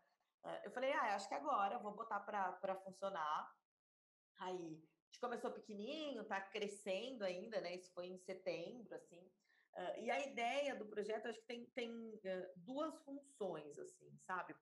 [0.44, 3.50] Eh, Eu falei, ah, acho que agora vou botar para funcionar.
[4.38, 7.74] Aí a gente começou pequenininho, tá crescendo ainda, né?
[7.76, 9.30] Isso foi em setembro, assim.
[9.74, 14.54] Ah, e a ideia do projeto, acho que tem, tem eh, duas funções, assim, sabe?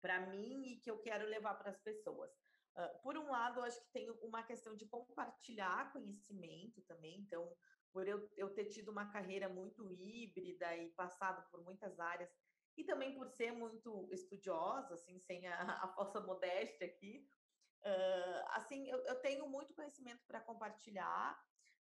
[0.00, 2.30] Para mim e que eu quero levar para as pessoas.
[2.76, 7.20] Ah, por um lado, acho que tem uma questão de compartilhar conhecimento também.
[7.20, 7.52] Então,
[7.92, 12.30] por eu, eu ter tido uma carreira muito híbrida e passado por muitas áreas,
[12.78, 17.28] e também por ser muito estudiosa, assim, sem a, a falsa modéstia aqui,
[17.84, 21.36] ah, assim, eu, eu tenho muito conhecimento para compartilhar,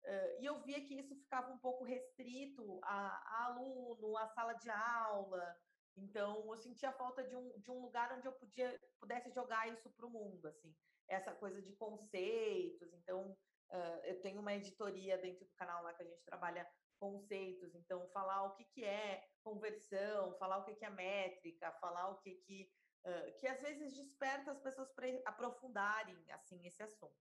[0.05, 4.53] ah, e eu via que isso ficava um pouco restrito a, a aluno, a sala
[4.53, 5.57] de aula.
[5.97, 9.91] Então, eu sentia falta de um, de um lugar onde eu podia, pudesse jogar isso
[9.91, 10.75] para o mundo, assim,
[11.09, 12.93] essa coisa de conceitos.
[12.93, 13.35] Então,
[13.71, 16.71] ah, eu tenho uma editoria dentro do canal lá que a gente trabalha
[17.03, 22.11] conceitos, então falar o que, que é conversão, falar o que, que é métrica, falar
[22.11, 22.71] o que que
[23.05, 27.17] ah, que às vezes desperta as pessoas para aprofundarem assim esse assunto.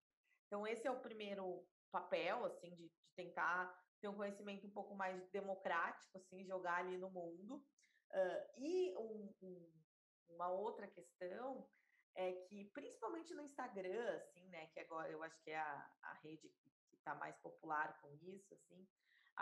[0.46, 4.96] Então esse é o primeiro papel assim de, de tentar ter um conhecimento um pouco
[4.96, 7.66] mais democrático, assim, jogar ali no mundo.
[8.12, 9.82] Ah, e um- um-
[10.30, 11.68] uma outra questão
[12.16, 16.14] é que, principalmente no Instagram, assim, né, que agora eu acho que é a, a
[16.24, 18.88] rede que está mais popular com isso, assim,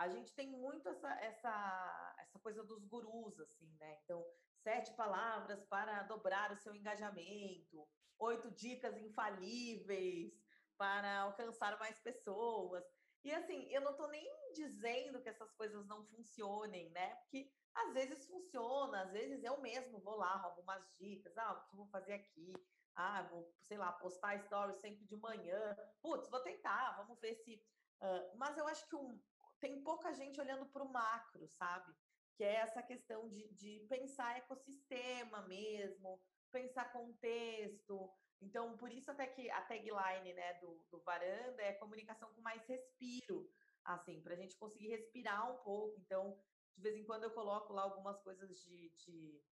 [0.00, 4.00] a gente tem muito essa, essa, essa coisa dos gurus, assim, né?
[4.02, 4.24] Então,
[4.62, 7.86] sete palavras para dobrar o seu engajamento,
[8.18, 10.32] oito dicas infalíveis
[10.78, 12.82] para alcançar mais pessoas.
[13.22, 17.16] E assim, eu não estou nem dizendo que essas coisas não funcionem, né?
[17.16, 21.60] Porque às vezes funciona, às vezes eu mesmo vou lá, roubo umas dicas, ah, o
[21.66, 22.54] que eu vou fazer aqui?
[22.94, 25.76] Ah, vou, sei lá, postar stories sempre de manhã.
[26.00, 27.62] Putz, vou tentar, vamos ver se.
[28.00, 29.22] ah, mas eu acho que um,
[29.60, 31.94] tem pouca gente olhando para o macro, sabe?
[32.36, 38.10] Que é essa questão de, de pensar ecossistema mesmo, pensar contexto.
[38.40, 42.66] Então, por isso até que a tagline né, do, do Varanda é comunicação com mais
[42.66, 43.48] respiro.
[43.84, 45.98] assim, para a gente conseguir respirar um pouco.
[46.00, 46.38] Então,
[46.76, 49.42] de vez em quando eu coloco lá algumas coisas de, de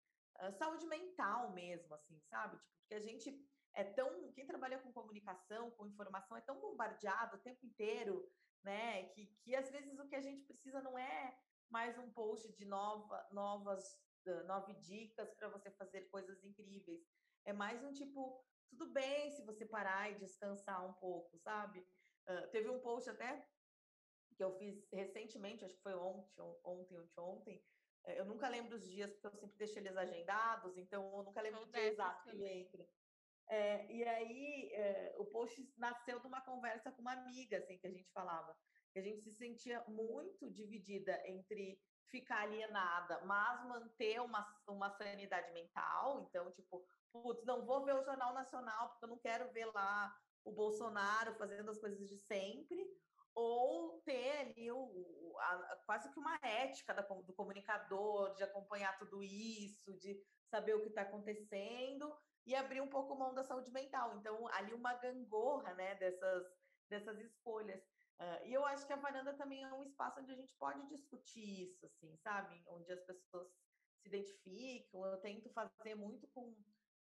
[0.40, 2.56] uh, saúde mental mesmo, assim, sabe?
[2.58, 4.32] Tipo, porque a gente é tão.
[4.32, 8.26] Quem trabalha com comunicação, com informação, é tão bombardeado o tempo inteiro,
[8.62, 9.04] né?
[9.10, 11.38] Que, que às vezes o que a gente precisa não é
[11.70, 14.00] mais um post de nova, novas
[14.46, 17.02] nove dicas para você fazer coisas incríveis.
[17.44, 21.80] É mais um tipo, tudo bem se você parar e descansar um pouco, sabe?
[22.28, 23.48] Uh, teve um post até
[24.36, 27.64] que eu fiz recentemente, acho que foi ontem, ontem, ontem, ontem.
[28.04, 31.62] Eu nunca lembro os dias, porque eu sempre deixo eles agendados, então eu nunca lembro
[31.62, 32.88] o dia exato que ele entra.
[33.48, 37.86] É, e aí, é, o post nasceu de uma conversa com uma amiga, assim, que
[37.86, 38.54] a gente falava,
[38.92, 41.80] que a gente se sentia muito dividida entre
[42.10, 46.26] ficar alienada, mas manter uma, uma sanidade mental.
[46.28, 50.14] Então, tipo, putz, não vou ver o Jornal Nacional porque eu não quero ver lá
[50.44, 52.86] o Bolsonaro fazendo as coisas de sempre,
[53.34, 59.22] ou ter ali o, a, quase que uma ética da, do comunicador, de acompanhar tudo
[59.22, 60.20] isso, de
[60.50, 62.12] saber o que está acontecendo
[62.48, 64.16] e abrir um pouco mão da saúde mental.
[64.16, 66.46] Então, ali uma gangorra né, dessas,
[66.88, 67.78] dessas escolhas.
[68.18, 70.88] Uh, e eu acho que a varanda também é um espaço onde a gente pode
[70.88, 72.64] discutir isso, assim, sabe?
[72.66, 73.46] Onde as pessoas
[74.00, 75.04] se identificam.
[75.04, 76.56] Eu tento fazer muito com,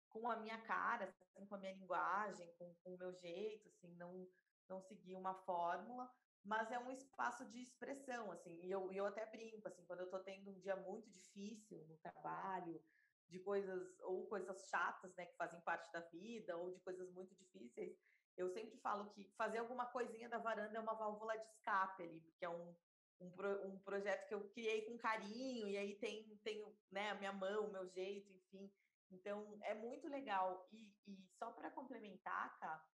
[0.08, 3.94] com a minha cara, assim, com a minha linguagem, com, com o meu jeito, assim,
[3.96, 4.26] não,
[4.66, 6.10] não seguir uma fórmula,
[6.42, 10.06] mas é um espaço de expressão, assim, e eu, eu até brinco, assim, quando eu
[10.06, 12.82] estou tendo um dia muito difícil no trabalho,
[13.28, 17.34] de coisas, ou coisas chatas, né, que fazem parte da vida, ou de coisas muito
[17.34, 17.96] difíceis,
[18.36, 22.20] eu sempre falo que fazer alguma coisinha da varanda é uma válvula de escape ali,
[22.20, 22.76] porque é um,
[23.20, 23.32] um,
[23.66, 27.66] um projeto que eu criei com carinho, e aí tem, tem né, a minha mão,
[27.66, 28.72] o meu jeito, enfim.
[29.10, 30.68] Então, é muito legal.
[30.72, 32.84] E, e só para complementar, cá,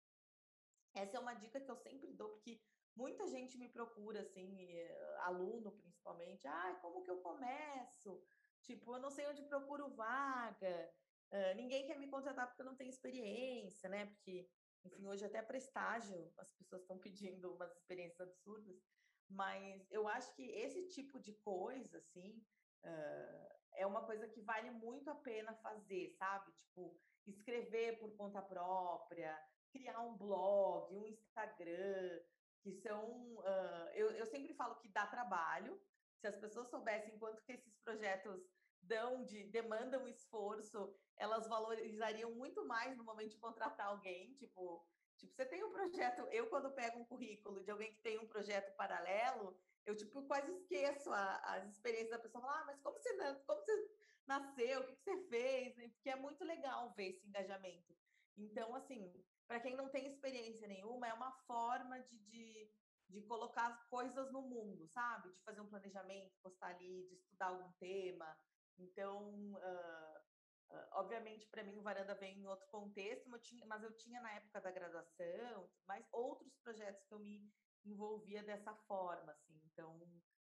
[0.93, 2.61] essa é uma dica que eu sempre dou, porque
[2.95, 8.23] muita gente me procura, assim, eh, aluno principalmente, ah, como que eu começo?
[8.61, 10.93] Tipo, eu não sei onde procuro vaga,
[11.31, 14.05] uh, ninguém quer me contratar porque eu não tenho experiência, né?
[14.05, 14.49] Porque
[14.83, 18.81] enfim, hoje até para estágio as pessoas estão pedindo umas experiências absurdas,
[19.29, 22.43] mas eu acho que esse tipo de coisa, assim,
[22.83, 26.51] uh, é uma coisa que vale muito a pena fazer, sabe?
[26.51, 29.37] Tipo, escrever por conta própria,
[29.71, 32.19] criar um blog, um Instagram,
[32.61, 33.35] que são.
[33.37, 35.79] Uh, eu, eu sempre falo que dá trabalho.
[36.21, 38.47] Se as pessoas soubessem quanto que esses projetos
[38.81, 45.33] dão de demandam esforço, elas valorizariam muito mais no momento de contratar alguém, tipo, tipo,
[45.33, 48.75] você tem um projeto, eu quando pego um currículo de alguém que tem um projeto
[48.75, 53.15] paralelo, eu tipo quase esqueço a, as experiências da pessoa, ah, mas como você,
[53.45, 53.91] como você
[54.27, 57.95] nasceu, o que, que você fez, porque é muito legal ver esse engajamento.
[58.37, 59.13] Então, assim,
[59.47, 62.71] para quem não tem experiência nenhuma, é uma forma de, de,
[63.11, 65.31] de colocar coisas no mundo, sabe?
[65.31, 68.37] De fazer um planejamento, postar ali, de estudar algum tema,
[68.81, 73.65] então, uh, uh, obviamente, para mim, o Varanda vem em outro contexto, mas eu, tinha,
[73.65, 77.51] mas eu tinha na época da graduação, mas outros projetos que eu me
[77.85, 79.61] envolvia dessa forma, assim.
[79.65, 79.99] Então,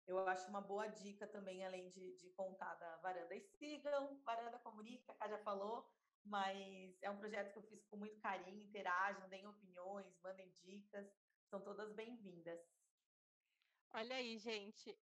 [0.05, 3.35] eu acho uma boa dica também, além de, de contar da Varanda.
[3.35, 5.89] E sigam, Varanda Comunica, a já falou,
[6.25, 11.07] mas é um projeto que eu fiz com muito carinho, interajam, deem opiniões, mandem dicas,
[11.49, 12.59] são todas bem-vindas.
[13.91, 14.97] Olha aí, gente,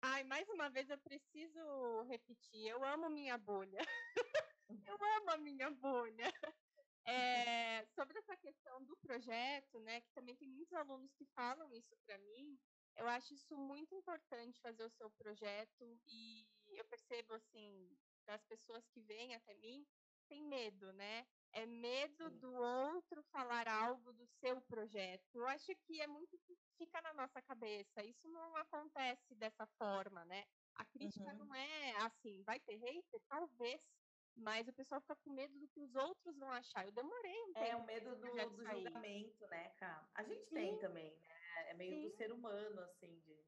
[0.00, 3.80] Ai, mais uma vez eu preciso repetir, eu amo minha bolha.
[4.86, 6.32] eu amo a minha bolha.
[7.04, 11.96] É, sobre essa questão do projeto, né, que também tem muitos alunos que falam isso
[12.04, 12.56] para mim,
[12.96, 17.90] eu acho isso muito importante fazer o seu projeto e eu percebo assim
[18.24, 19.86] das pessoas que vêm até mim
[20.28, 21.26] tem medo, né?
[21.52, 22.38] É medo Sim.
[22.38, 25.24] do outro falar algo do seu projeto.
[25.34, 28.04] Eu acho que é muito que fica na nossa cabeça.
[28.04, 30.44] Isso não acontece dessa forma, né?
[30.76, 31.38] A crítica uhum.
[31.38, 33.20] não é assim, vai ter hater?
[33.28, 33.80] Talvez.
[34.36, 36.86] Mas o pessoal fica com medo do que os outros vão achar.
[36.86, 37.52] Eu demorei um.
[37.56, 40.08] É o medo do, do julgamento, né, cara?
[40.14, 40.54] A gente Sim.
[40.54, 41.70] tem também, né?
[41.70, 42.08] É meio Sim.
[42.08, 43.44] do ser humano, assim, de.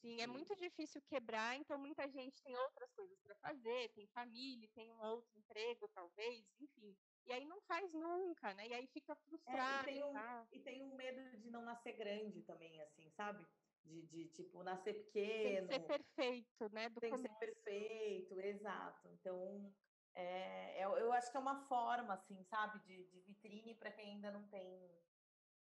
[0.00, 4.68] Sim, é muito difícil quebrar, então muita gente tem outras coisas para fazer, tem família,
[4.74, 6.96] tem um outro emprego, talvez, enfim.
[7.26, 8.66] E aí não faz nunca, né?
[8.66, 9.88] E aí fica frustrado.
[9.88, 13.46] É, e, tem um, e, tem um, medo de não nascer grande também, assim, sabe?
[13.84, 15.68] De, de tipo, nascer pequeno.
[15.68, 16.88] Tem que ser perfeito, né?
[16.88, 17.34] Do tem começo.
[17.38, 19.06] que ser perfeito, exato.
[19.08, 19.70] Então,
[20.14, 22.78] é, é, eu acho que é uma forma, assim, sabe?
[22.80, 24.98] De, de vitrine para quem ainda não tem,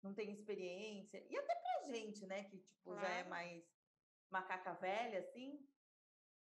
[0.03, 1.25] não tem experiência.
[1.27, 2.43] E até pra gente, né?
[2.43, 3.78] Que, tipo, já é mais
[4.31, 5.65] macaca velha, assim.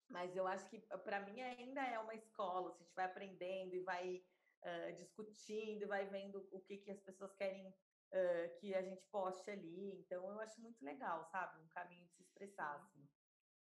[0.08, 2.72] Mas eu acho que, para mim, ainda é uma escola.
[2.72, 4.24] Se a gente vai aprendendo e vai
[4.62, 9.50] uh, discutindo, vai vendo o que, que as pessoas querem uh, que a gente poste
[9.50, 9.94] ali.
[10.00, 11.60] Então, eu acho muito legal, sabe?
[11.60, 13.08] Um caminho de se expressar, assim.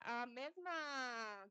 [0.01, 1.51] A mesma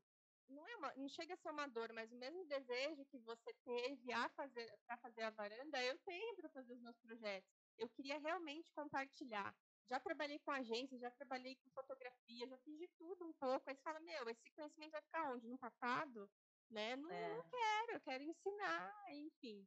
[0.52, 3.52] não é uma, não chega a ser uma dor, mas o mesmo desejo que você
[3.64, 7.50] teve a fazer para fazer a varanda, eu tenho para fazer os meus projetos.
[7.78, 9.54] Eu queria realmente compartilhar.
[9.88, 13.68] Já trabalhei com agência, já trabalhei com fotografia, já fiz de tudo um pouco.
[13.68, 15.48] Aí você fala, meu, esse conhecimento vai ficar onde?
[15.48, 16.30] No passado?
[16.70, 16.96] Né?
[16.96, 17.28] Não, é.
[17.36, 19.66] não quero, eu quero ensinar, enfim.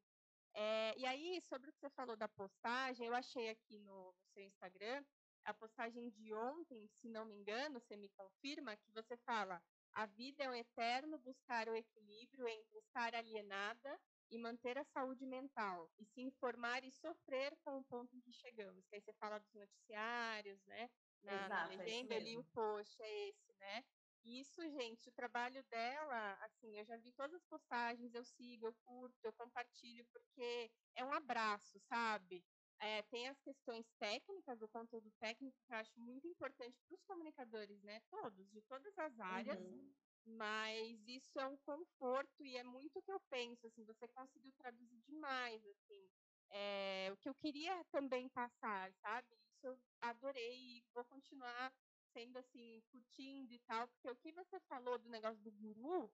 [0.53, 4.25] É, e aí, sobre o que você falou da postagem, eu achei aqui no, no
[4.33, 5.03] seu Instagram
[5.43, 9.61] a postagem de ontem, se não me engano, você me confirma, que você fala
[9.95, 13.97] a vida é o eterno buscar o equilíbrio entre estar alienada
[14.31, 18.33] e manter a saúde mental, e se informar e sofrer com o ponto em que
[18.33, 18.85] chegamos.
[18.87, 20.89] Que aí você fala dos noticiários, né?
[21.23, 23.83] Na, Exato, na é legenda, é eu li o post, é esse, né?
[24.23, 28.73] Isso, gente, o trabalho dela, assim, eu já vi todas as postagens, eu sigo, eu
[28.83, 32.43] curto, eu compartilho, porque é um abraço, sabe?
[32.79, 37.03] É, tem as questões técnicas, o conteúdo técnico, que eu acho muito importante para os
[37.03, 38.01] comunicadores, né?
[38.09, 39.59] Todos, de todas as áreas.
[39.59, 39.93] Uhum.
[40.25, 44.51] Mas isso é um conforto e é muito o que eu penso, assim, você conseguiu
[44.53, 46.09] traduzir demais, assim,
[46.49, 49.27] é, o que eu queria também passar, sabe?
[49.47, 51.71] Isso eu adorei e vou continuar
[52.11, 56.11] sendo assim, curtindo e tal, porque o que você falou do negócio do guru,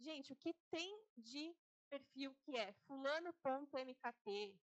[0.00, 1.54] gente, o que tem de
[1.88, 4.60] perfil que é fulano.mkt,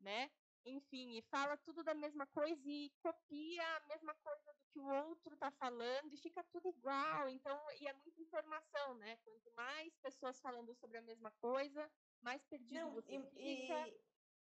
[0.00, 0.30] né?
[0.64, 4.88] Enfim, e fala tudo da mesma coisa e copia a mesma coisa do que o
[4.88, 7.28] outro está falando e fica tudo igual.
[7.28, 9.16] Então, e é muita informação, né?
[9.24, 11.90] Quanto mais pessoas falando sobre a mesma coisa,
[12.20, 13.88] mais perdido não, você e, fica.
[13.88, 14.00] E,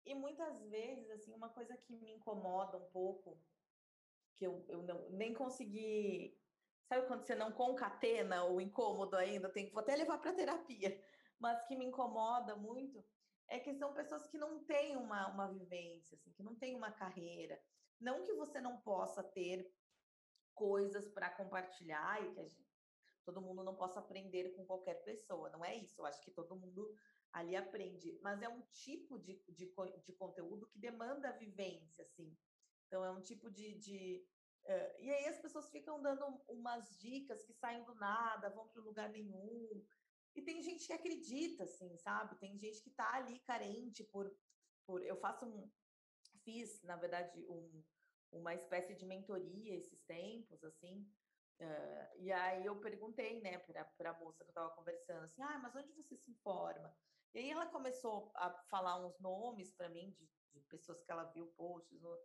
[0.07, 3.41] e, muitas vezes, assim, uma coisa que me incomoda um pouco,
[4.35, 6.39] que eu, eu não, nem consegui.
[6.87, 9.49] Sabe quando você não concatena o incômodo ainda?
[9.49, 11.03] Tem, vou até levar para terapia,
[11.39, 13.03] mas que me incomoda muito
[13.49, 16.91] é que são pessoas que não têm uma, uma vivência, assim, que não têm uma
[16.91, 17.61] carreira.
[18.01, 19.71] Não que você não possa ter
[20.55, 22.67] coisas para compartilhar e que gente,
[23.25, 26.01] todo mundo não possa aprender com qualquer pessoa, não é isso.
[26.01, 26.95] Eu acho que todo mundo
[27.33, 29.73] ali aprende, mas é um tipo de, de,
[30.05, 32.37] de conteúdo que demanda vivência, assim.
[32.87, 33.75] Então, é um tipo de.
[33.75, 34.25] de
[34.67, 38.83] uh, e aí as pessoas ficam dando umas dicas que saem do nada, vão para
[38.83, 39.85] lugar nenhum.
[40.35, 42.37] E tem gente que acredita, assim, sabe?
[42.37, 44.31] Tem gente que tá ali carente por.
[44.87, 45.71] por eu faço um.
[46.43, 47.83] Fiz, na verdade, um,
[48.33, 51.09] uma espécie de mentoria esses tempos, assim.
[51.61, 55.59] Uh, e aí eu perguntei, né, para a moça que eu estava conversando, assim, ah,
[55.59, 56.95] mas onde você se informa?
[57.33, 61.25] E aí ela começou a falar uns nomes para mim de, de, pessoas que ela
[61.33, 62.01] viu posts.
[62.01, 62.17] No...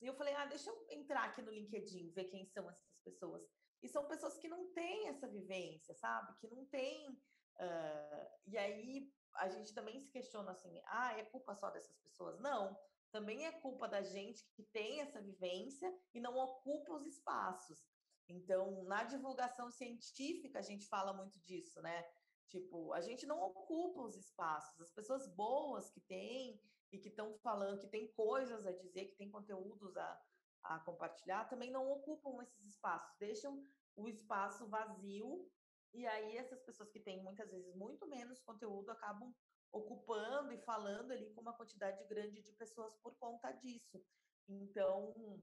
[0.00, 3.42] E eu falei, ah, deixa eu entrar aqui no LinkedIn, ver quem são essas pessoas.
[3.82, 6.36] E são pessoas que não têm essa vivência, sabe?
[6.38, 7.20] Que não têm
[7.58, 12.40] Uh, e aí a gente também se questiona assim: ah, é culpa só dessas pessoas?
[12.40, 12.76] Não,
[13.10, 17.84] também é culpa da gente que tem essa vivência e não ocupa os espaços.
[18.28, 22.04] Então, na divulgação científica, a gente fala muito disso, né?
[22.48, 24.80] Tipo, a gente não ocupa os espaços.
[24.80, 29.16] As pessoas boas que têm e que estão falando, que têm coisas a dizer, que
[29.16, 30.22] têm conteúdos a,
[30.64, 35.50] a compartilhar, também não ocupam esses espaços, deixam o espaço vazio
[35.94, 39.34] e aí essas pessoas que têm muitas vezes muito menos conteúdo acabam
[39.72, 44.04] ocupando e falando ali com uma quantidade grande de pessoas por conta disso.
[44.48, 45.40] Então,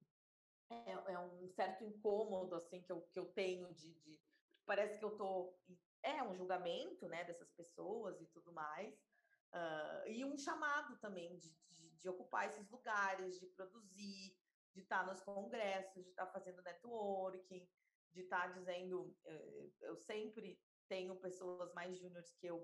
[0.70, 4.20] é, é um certo incômodo assim que eu, que eu tenho de, de
[4.66, 5.58] parece que eu tô
[6.04, 8.94] é um julgamento né dessas pessoas e tudo mais
[9.54, 14.38] uh, e um chamado também de, de, de, ocupar esses lugares de produzir
[14.74, 17.68] de estar nos congressos de estar fazendo networking
[18.14, 22.58] de estar tá dizendo, eh, eu sempre tenho pessoas mais júniores que eu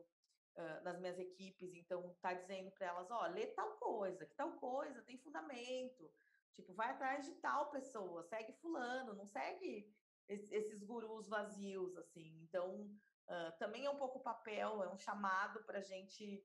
[0.57, 4.53] uh, nas minhas equipes, então tá dizendo para elas, ó, lê tal coisa, que tal
[4.53, 6.11] coisa tem fundamento,
[6.53, 9.93] tipo, vai atrás de tal pessoa, segue fulano, não segue
[10.27, 12.41] esses gurus vazios, assim.
[12.41, 12.89] Então,
[13.27, 16.43] uh, também é um pouco papel, é um chamado para a gente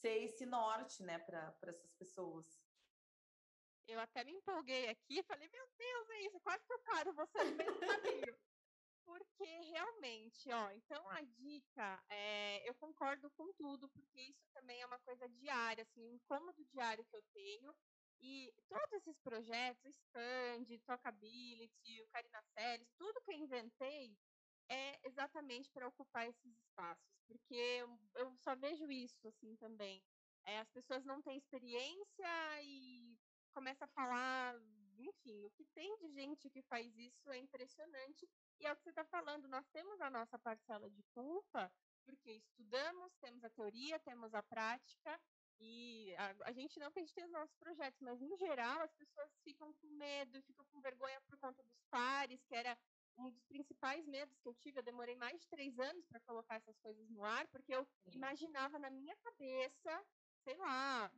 [0.00, 2.59] ser esse norte, né, para essas pessoas.
[3.90, 7.42] Eu até me empolguei aqui, falei, meu Deus, é isso, quase que eu paro você
[7.42, 8.38] no meio caminho.
[9.04, 14.86] Porque realmente, ó, então a dica, é, eu concordo com tudo, porque isso também é
[14.86, 17.74] uma coisa diária, assim, um incômodo diário que eu tenho.
[18.20, 24.16] E todos esses projetos, Expand, Talkability, o Carina Séries, tudo que eu inventei
[24.68, 30.00] é exatamente para ocupar esses espaços, porque eu, eu só vejo isso, assim, também.
[30.44, 33.09] É, as pessoas não têm experiência e
[33.50, 34.54] começa a falar,
[34.98, 38.28] enfim, o que tem de gente que faz isso é impressionante.
[38.60, 41.70] E é o que você está falando, nós temos a nossa parcela de culpa,
[42.04, 45.20] porque estudamos, temos a teoria, temos a prática,
[45.60, 48.80] E a, a gente não, porque a gente tem os nossos projetos, mas em geral
[48.80, 52.76] as pessoas ficam com medo, ficam com vergonha por conta dos pares, que era
[53.18, 54.78] um dos principais medos que eu tive.
[54.78, 58.78] Eu demorei mais de três anos para colocar essas coisas no ar, porque eu imaginava
[58.78, 60.02] na minha cabeça,
[60.44, 61.12] sei lá,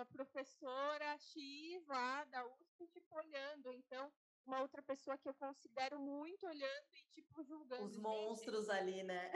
[0.00, 3.72] a professora X lá da USP, tipo, olhando.
[3.72, 4.12] Então,
[4.44, 7.84] uma outra pessoa que eu considero muito olhando e, tipo, julgando.
[7.84, 9.30] Os monstros ali, né?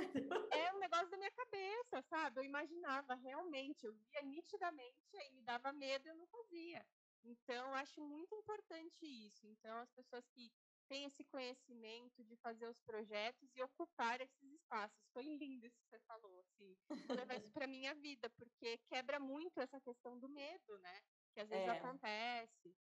[0.50, 2.40] É um negócio da minha cabeça, sabe?
[2.40, 6.84] Eu imaginava realmente, eu via nitidamente, aí me dava medo e eu não fazia.
[7.24, 9.46] Então, acho muito importante isso.
[9.46, 10.52] Então, as pessoas que
[10.88, 15.08] têm esse conhecimento de fazer os projetos e ocupar esses espaços.
[15.12, 16.76] Foi lindo isso que você falou, assim.
[17.06, 21.00] Vou levar isso para minha vida, porque quebra muito essa questão do medo, né?
[21.34, 21.70] Que às vezes é.
[21.70, 22.74] acontece.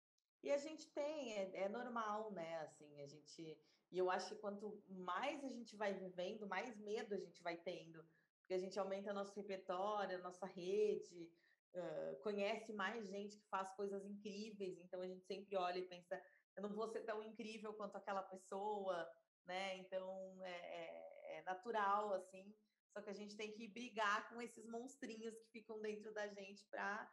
[0.43, 2.61] E a gente tem, é, é, normal, né?
[2.61, 3.59] Assim, a gente.
[3.91, 7.57] E eu acho que quanto mais a gente vai vivendo, mais medo a gente vai
[7.57, 8.05] tendo.
[8.41, 11.31] Porque a gente aumenta nosso repertório, nossa rede,
[11.75, 14.79] uh, conhece mais gente que faz coisas incríveis.
[14.81, 16.21] Então a gente sempre olha e pensa,
[16.57, 19.11] eu não vou ser tão incrível quanto aquela pessoa,
[19.47, 19.77] né?
[19.79, 22.55] Então é, é, é natural, assim.
[22.93, 26.65] Só que a gente tem que brigar com esses monstrinhos que ficam dentro da gente
[26.67, 27.11] para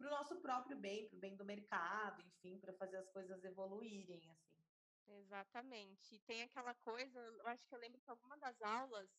[0.00, 3.44] para o nosso próprio bem, para o bem do mercado, enfim, para fazer as coisas
[3.44, 4.50] evoluírem, assim.
[5.06, 6.14] Exatamente.
[6.14, 9.10] E tem aquela coisa, eu acho que eu lembro que alguma das aulas,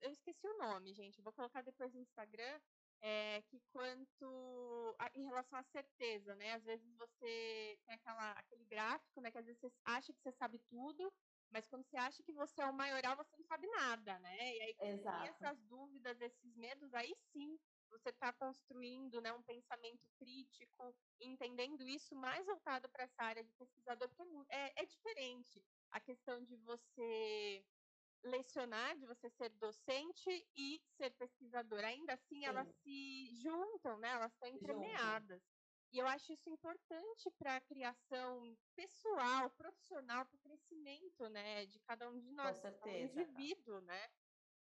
[0.00, 2.60] eu esqueci o nome, gente, vou colocar depois no Instagram,
[3.00, 6.54] é, que quanto a, em relação à certeza, né?
[6.54, 9.30] Às vezes você aquela, aquele gráfico, né?
[9.30, 11.12] Que às vezes você acha que você sabe tudo,
[11.50, 14.56] mas quando você acha que você é o maioral, você não sabe nada, né?
[14.56, 17.58] E aí, quando tem essas dúvidas, esses medos, aí sim
[17.90, 23.52] você está construindo né, um pensamento crítico, entendendo isso mais voltado para essa área de
[23.52, 27.64] pesquisador, porque é, é diferente a questão de você
[28.24, 31.84] lecionar, de você ser docente e ser pesquisador.
[31.84, 32.46] Ainda assim, Sim.
[32.46, 34.08] elas se juntam, né?
[34.08, 35.53] Elas estão entremeadas.
[35.94, 41.78] E eu acho isso importante para a criação pessoal, profissional, para o crescimento, né, de
[41.78, 44.10] cada um de nós, Com certeza, indivíduo, né?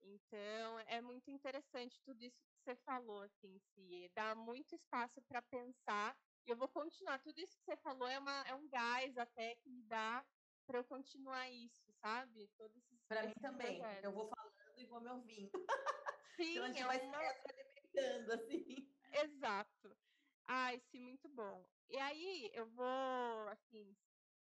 [0.03, 5.41] Então, é muito interessante tudo isso que você falou, assim, se dá muito espaço para
[5.41, 6.15] pensar.
[6.45, 7.19] E eu vou continuar.
[7.21, 10.23] Tudo isso que você falou é, uma, é um gás até que me dá
[10.67, 12.49] para eu continuar isso, sabe?
[12.49, 13.79] Todos esses Para mim também.
[13.79, 14.05] Projetos.
[14.05, 15.51] Eu vou falando e vou me ouvindo.
[16.37, 17.19] Sim, então a gente é vai uma...
[17.19, 18.95] se alimentando, assim.
[19.11, 20.04] Exato.
[20.47, 21.67] Ai, sim, muito bom.
[21.89, 23.97] E aí, eu vou, assim,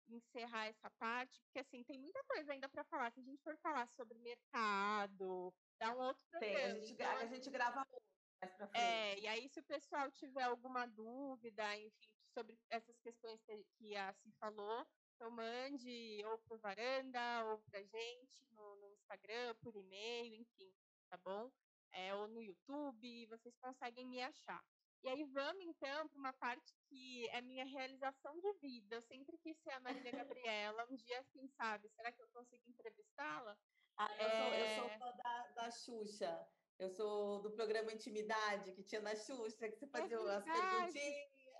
[0.08, 3.10] encerrar essa parte, porque assim, tem muita coisa ainda para falar.
[3.10, 6.54] Se a gente for falar sobre mercado, dá um outro programa.
[6.54, 8.76] Tem, a gente, então, a gente grava mais pra é, frente.
[8.76, 13.40] É, e aí se o pessoal tiver alguma dúvida, enfim, sobre essas questões
[13.78, 19.54] que a Si falou, então mande ou pro Varanda, ou pra gente no, no Instagram,
[19.62, 20.74] por e-mail, enfim,
[21.08, 21.50] tá bom?
[21.92, 24.64] É, ou no YouTube, vocês conseguem me achar.
[25.04, 28.96] E aí vamos então para uma parte que é minha realização de vida.
[28.96, 30.86] Eu sempre quis ser a Marília Gabriela.
[30.88, 33.58] Um dia, quem sabe, será que eu consigo entrevistá-la?
[33.96, 34.76] Ah, eu, é...
[34.76, 35.12] sou, eu sou é.
[35.16, 36.48] da, da Xuxa.
[36.78, 40.44] Eu sou do programa Intimidade, que tinha na Xuxa, que você é fazia é as
[40.44, 41.52] perguntinhas.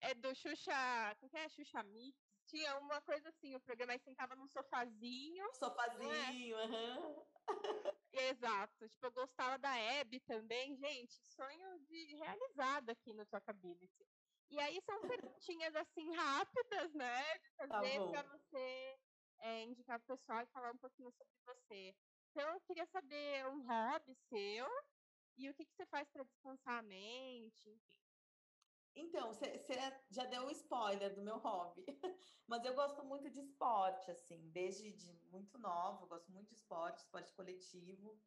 [0.00, 1.16] É do Xuxa.
[1.20, 1.48] Como que é?
[1.48, 2.16] Xuxa Mix?
[2.46, 5.44] Tinha uma coisa assim, o programa aí sentava num sofazinho.
[5.54, 6.98] Sofazinho, aham.
[7.00, 7.95] Uhum.
[8.16, 8.88] Exato.
[8.88, 10.74] Tipo, eu gostava da Abby também.
[10.76, 14.06] Gente, sonho de realizado aqui no Talkability.
[14.50, 17.38] E aí são perguntinhas assim rápidas, né?
[17.38, 18.98] De fazer tá para você
[19.40, 21.94] é, indicar pro pessoal e falar um pouquinho sobre você.
[22.30, 24.66] Então eu queria saber um hobby seu
[25.36, 28.05] e o que, que você faz para descansar a mente, enfim.
[28.98, 29.62] Então, você
[30.10, 31.84] já deu um spoiler do meu hobby,
[32.48, 37.00] mas eu gosto muito de esporte, assim, desde de muito nova, gosto muito de esporte,
[37.00, 38.18] esporte coletivo,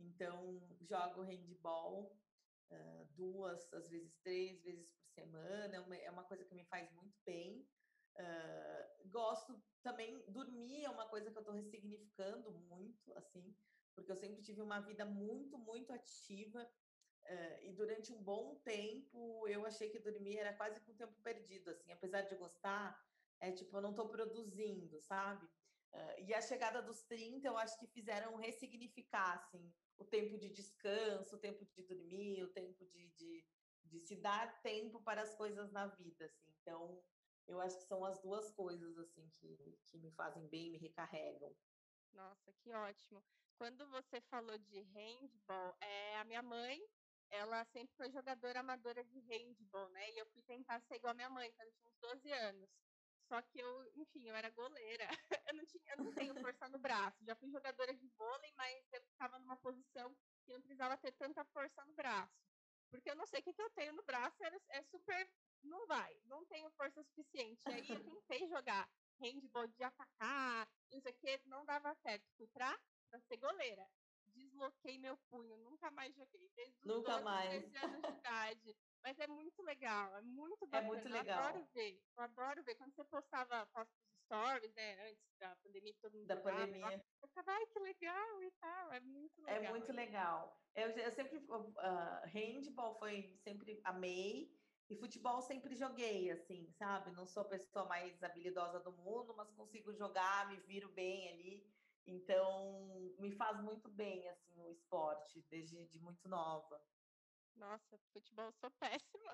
[0.00, 2.18] então jogo handball
[2.72, 6.64] uh, duas, às vezes três vezes por semana, é uma, é uma coisa que me
[6.64, 7.64] faz muito bem.
[8.18, 13.54] Uh, gosto também, dormir é uma coisa que eu estou ressignificando muito, assim,
[13.94, 16.68] porque eu sempre tive uma vida muito, muito ativa,
[17.62, 21.70] e durante um bom tempo eu achei que dormir era quase que um tempo perdido,
[21.70, 23.00] assim, apesar de gostar,
[23.40, 25.46] é tipo, eu não estou produzindo, sabe?
[25.92, 30.50] Uh, e a chegada dos 30 eu acho que fizeram ressignificar, assim, o tempo de
[30.50, 33.46] descanso, o tempo de dormir, o tempo de, de,
[33.84, 36.54] de se dar tempo para as coisas na vida, assim.
[36.60, 37.02] Então,
[37.46, 41.54] eu acho que são as duas coisas, assim, que, que me fazem bem, me recarregam.
[42.12, 43.22] Nossa, que ótimo.
[43.56, 46.82] Quando você falou de handball, é, a minha mãe
[47.30, 50.10] ela sempre foi jogadora amadora de handball, né?
[50.12, 52.70] E eu fui tentar ser igual a minha mãe, quando eu tinha uns 12 anos.
[53.28, 55.06] Só que eu, enfim, eu era goleira.
[55.52, 57.24] Eu não, tinha, eu não tenho força no braço.
[57.24, 60.14] Já fui jogadora de vôlei, mas eu ficava numa posição
[60.44, 62.32] que não precisava ter tanta força no braço.
[62.90, 65.30] porque eu não sei o que, que eu tenho no braço, é, é super.
[65.62, 67.68] Não vai, não tenho força suficiente.
[67.68, 68.88] E aí eu tentei jogar
[69.20, 72.24] handball de atacar, não sei o que, não dava certo.
[72.36, 72.78] Fui pra,
[73.10, 73.88] pra ser goleira.
[74.36, 76.50] Desloquei meu punho, nunca mais joguei.
[76.54, 77.72] Desde os nunca 12, mais.
[77.72, 78.76] 13 anos de idade.
[79.02, 80.84] Mas é muito legal, é muito bacana.
[80.84, 81.38] É muito legal.
[81.38, 82.74] Eu adoro ver, eu adoro ver.
[82.74, 87.04] Quando você postava fotos dos stories, né, antes da pandemia, todo mundo Da jogava, pandemia.
[87.22, 89.64] Eu ficava, ai, que legal e tal, é muito legal.
[89.64, 90.60] É muito legal.
[90.74, 91.38] Eu, eu sempre.
[91.38, 94.54] Uh, handball foi sempre amei.
[94.88, 97.10] E futebol sempre joguei, assim, sabe?
[97.10, 101.76] Não sou a pessoa mais habilidosa do mundo, mas consigo jogar, me viro bem ali.
[102.06, 106.80] Então, me faz muito bem, assim, o esporte, desde de muito nova.
[107.56, 109.32] Nossa, futebol eu sou péssima.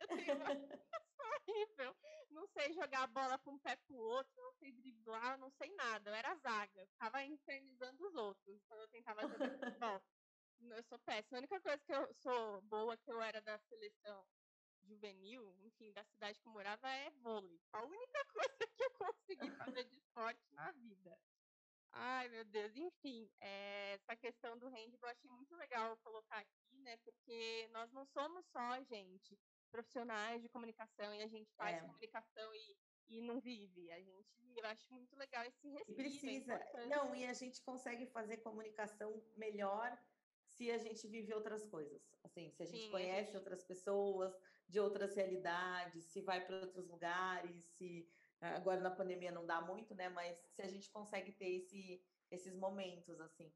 [0.00, 0.46] Eu tenho uma
[1.16, 1.96] sou horrível.
[2.30, 5.50] Não sei jogar a bola para um pé para o outro, não sei driblar, não
[5.50, 6.10] sei nada.
[6.10, 10.00] Eu era zaga, ficava infernizando os outros quando eu tentava jogar futebol.
[10.60, 11.38] Eu sou péssima.
[11.38, 14.26] A única coisa que eu sou boa, que eu era da seleção
[14.82, 17.58] juvenil, enfim, da cidade que eu morava, é vôlei.
[17.72, 21.18] A única coisa que eu consegui fazer de esporte na vida.
[21.92, 22.74] Ai, meu Deus.
[22.76, 26.96] Enfim, é, essa questão do handball eu achei muito legal colocar aqui, né?
[26.98, 29.38] Porque nós não somos só, gente,
[29.70, 31.80] profissionais de comunicação e a gente faz É.
[31.80, 32.76] comunicação e,
[33.08, 33.90] e não vive.
[33.92, 36.00] A gente, eu acho muito legal esse E respiro.
[36.00, 36.54] é precisa.
[36.54, 36.88] importante.
[36.88, 39.98] Não, e a gente consegue fazer comunicação melhor
[40.46, 42.02] se a gente vive outras coisas.
[42.22, 44.32] Assim, se a gente Sim, a conhece gente- outras pessoas
[44.68, 48.08] de outras realidades, se vai para outros lugares, se
[48.40, 50.08] agora na pandemia não dá muito, né?
[50.08, 53.52] Mas se a gente consegue ter esse, esses momentos assim.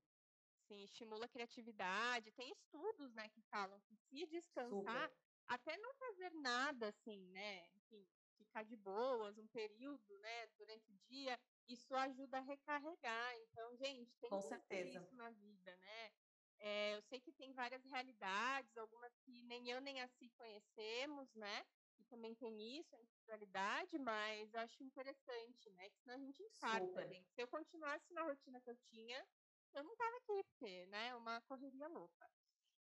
[0.66, 2.32] Sim, estimula a criatividade.
[2.32, 5.16] Tem estudos, né, que falam que se descansar, Super.
[5.46, 8.06] até não fazer nada, assim, né, enfim,
[8.38, 13.36] ficar de boas um período, né, durante o dia, isso ajuda a recarregar.
[13.40, 14.98] Então, gente, tem Com muito certeza.
[15.00, 16.12] isso na vida, né?
[16.58, 21.34] É, eu sei que tem várias realidades, algumas que nem eu nem a Si conhecemos,
[21.34, 21.64] né?
[21.98, 25.88] E também tem isso, a individualidade, mas eu acho interessante, né?
[25.90, 27.30] Que senão a gente infarta, gente.
[27.32, 29.26] Se eu continuasse na rotina que eu tinha,
[29.74, 32.30] eu não tava aqui, porque, né, é uma correria louca.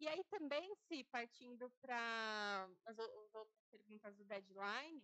[0.00, 5.02] E aí também, se partindo para as, as outras perguntas do deadline,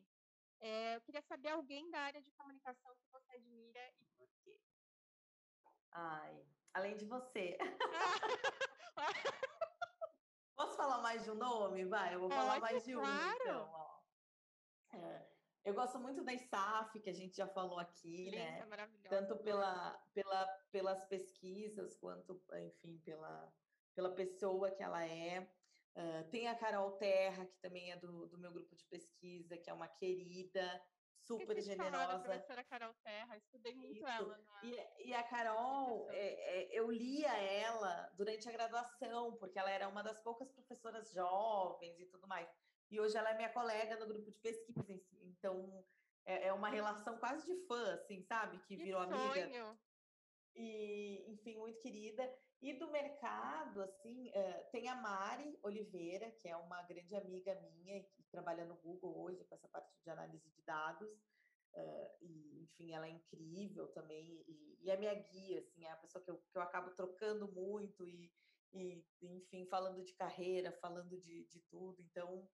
[0.61, 4.59] é, eu queria saber alguém da área de comunicação que você admira e por quê.
[5.93, 6.45] Ai,
[6.75, 7.57] além de você.
[10.57, 11.85] Posso falar mais de um nome?
[11.85, 13.39] Vai, eu vou falar Pode, mais de um, claro.
[13.41, 13.88] então.
[14.93, 15.27] É,
[15.65, 18.89] eu gosto muito da ISAF, que a gente já falou aqui, Linda, né?
[19.09, 23.53] tanto pela, pela, pelas pesquisas quanto, enfim, pela,
[23.95, 25.49] pela pessoa que ela é.
[25.99, 29.69] Ah, tem a Carol Terra, que também é do, do meu grupo de pesquisa, que
[29.69, 30.81] é uma querida,
[31.19, 32.23] super Esqueci de falar generosa.
[32.23, 34.07] professora Carol Terra, estudei muito Isso.
[34.07, 34.65] ela na...
[34.65, 39.89] E, e a Carol, é, é, eu lia ela durante a graduação, porque ela era
[39.89, 42.49] uma das poucas professoras jovens e tudo mais.
[42.91, 45.85] E hoje ela é minha colega no grupo de pesquisa, então
[46.25, 48.59] é, é uma relação quase de fã, assim, sabe?
[48.61, 49.79] Que Que virou amiga sonho!
[50.55, 52.31] e, enfim, muito querida.
[52.61, 58.03] E do mercado, assim, eh, tem a Mari Oliveira, que é uma grande amiga minha,
[58.05, 61.11] que trabalha no Google hoje com essa parte de análise de dados.
[61.75, 65.97] eh, e, enfim, ela é incrível também, e, e é minha guia, assim, é a
[65.97, 68.33] pessoa que eu, que eu acabo trocando muito e,
[68.73, 72.03] e, enfim, falando de carreira, falando de, de tudo.
[72.03, 72.49] Então,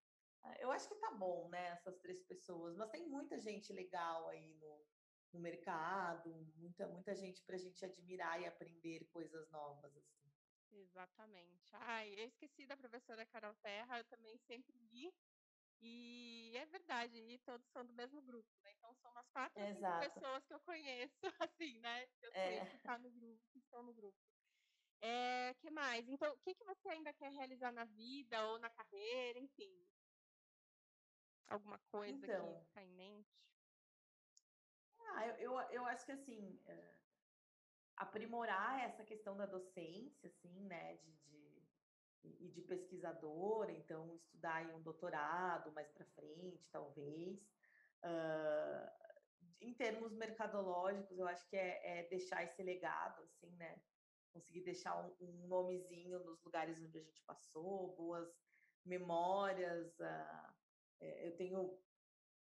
[0.60, 2.76] eu acho que tá bom, né, essas três pessoas.
[2.76, 4.86] Mas tem muita gente legal aí no,
[5.32, 9.96] no mercado, muita, muita gente para a gente admirar e aprender coisas novas.
[9.96, 10.30] Assim.
[10.70, 11.70] Exatamente.
[11.76, 15.12] Ai, eu esqueci da professora Carol Terra, eu também sempre li.
[15.80, 18.72] E é verdade, e todos são do mesmo grupo, né?
[18.72, 19.60] Então são umas quatro
[20.00, 21.20] pessoas que eu conheço,
[21.50, 22.06] assim, né?
[22.06, 22.64] Que eu É.
[22.64, 24.18] sei que tá no grupo, que estão no grupo.
[25.00, 26.08] É, que mais?
[26.08, 29.93] Então, o que, que você ainda quer realizar na vida ou na carreira, enfim?
[31.46, 32.54] Alguma coisa Então.
[32.58, 33.44] que está em mente?
[34.98, 36.98] Ah, eu, eu, eu acho que assim, eh,
[37.96, 41.70] aprimorar essa questão da docência, assim, né, de, de,
[42.22, 47.40] e de pesquisadora, então estudar aí um doutorado mais para frente, talvez.
[48.02, 48.98] Ah,
[49.60, 53.82] em termos mercadológicos, eu acho que é, é deixar esse legado, assim, né?
[54.32, 58.28] Conseguir deixar um, um nomezinho nos lugares onde a gente passou, boas
[58.84, 59.98] memórias.
[60.00, 60.63] eh,
[61.00, 61.78] eu tenho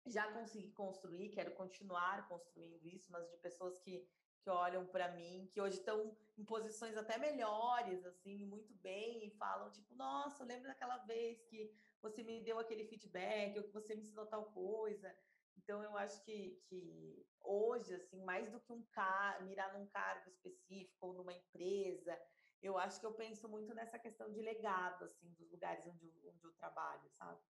[0.07, 4.09] já consegui construir, quero continuar construindo isso, mas de pessoas que,
[4.41, 9.31] que olham para mim, que hoje estão em posições até melhores, assim, muito bem, e
[9.33, 11.71] falam, tipo, nossa, eu lembro daquela vez que
[12.01, 15.15] você me deu aquele feedback, ou que você me ensinou tal coisa.
[15.57, 20.31] Então, eu acho que, que hoje, assim, mais do que um car mirar num cargo
[20.31, 22.19] específico ou numa empresa,
[22.63, 26.45] eu acho que eu penso muito nessa questão de legado, assim, dos lugares onde, onde
[26.45, 27.41] eu trabalho, sabe?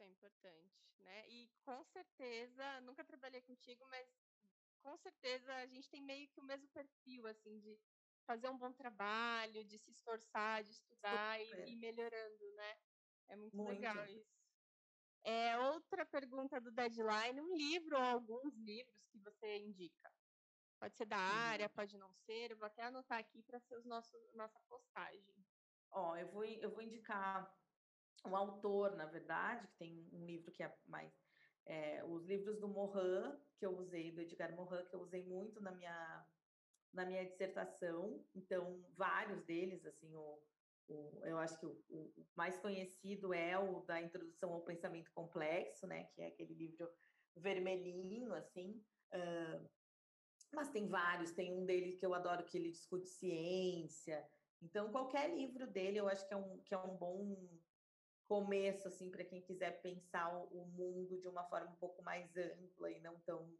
[0.00, 1.28] Isso é importante, né?
[1.28, 4.08] E com certeza, nunca trabalhei contigo, mas
[4.80, 7.78] com certeza a gente tem meio que o mesmo perfil, assim, de
[8.26, 12.78] fazer um bom trabalho, de se esforçar, de estudar e ir melhorando, né?
[13.28, 14.40] É muito, muito, legal isso.
[15.22, 20.10] É, outra pergunta do deadline, um livro ou alguns livros que você indica?
[20.78, 21.74] Pode ser da área, uhum.
[21.74, 22.52] pode não ser.
[22.52, 25.44] Eu vou até anotar aqui para ser os nossos, nossa postagem.
[25.90, 27.54] Ó, eu vou, eu vou indicar
[28.26, 31.12] um autor, na verdade, que tem um livro que é mais.
[31.66, 35.60] É, os livros do Morin, que eu usei, do Edgar Morin, que eu usei muito
[35.60, 36.26] na minha,
[36.92, 38.24] na minha dissertação.
[38.34, 40.42] Então, vários deles, assim, o,
[40.88, 45.86] o, eu acho que o, o, mais conhecido é o da Introdução ao Pensamento Complexo,
[45.86, 46.04] né?
[46.14, 46.90] Que é aquele livro
[47.36, 48.82] vermelhinho, assim.
[49.12, 49.68] Uh,
[50.52, 54.26] mas tem vários, tem um dele que eu adoro que ele discute ciência.
[54.60, 57.48] Então, qualquer livro dele eu acho que é um, que é um bom
[58.30, 62.88] começo, assim, para quem quiser pensar o mundo de uma forma um pouco mais ampla
[62.88, 63.52] e não tão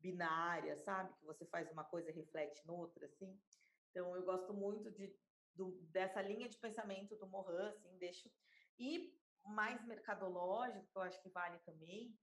[0.00, 1.12] binária, sabe?
[1.18, 3.38] Que você faz uma coisa e reflete noutra, assim.
[3.90, 5.14] Então, eu gosto muito de,
[5.54, 8.30] do, dessa linha de pensamento do Morin, assim, deixo.
[8.78, 9.14] E
[9.44, 12.18] mais mercadológico, que eu acho que vale também,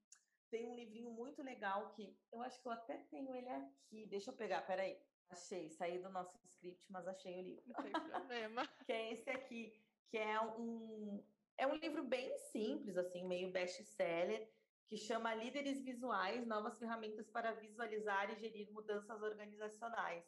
[0.49, 4.08] tem um livrinho muito legal que eu acho que eu até tenho ele aqui.
[4.08, 4.99] Deixa eu pegar, peraí.
[5.30, 7.64] Achei, saí do nosso script, mas achei o livro.
[7.68, 8.68] Não tem problema.
[8.88, 9.72] que é esse aqui,
[10.10, 11.24] que é um
[11.62, 14.51] é um livro bem simples, assim, meio best-seller,
[14.88, 20.26] que chama Líderes Visuais: Novas Ferramentas para Visualizar e Gerir Mudanças Organizacionais.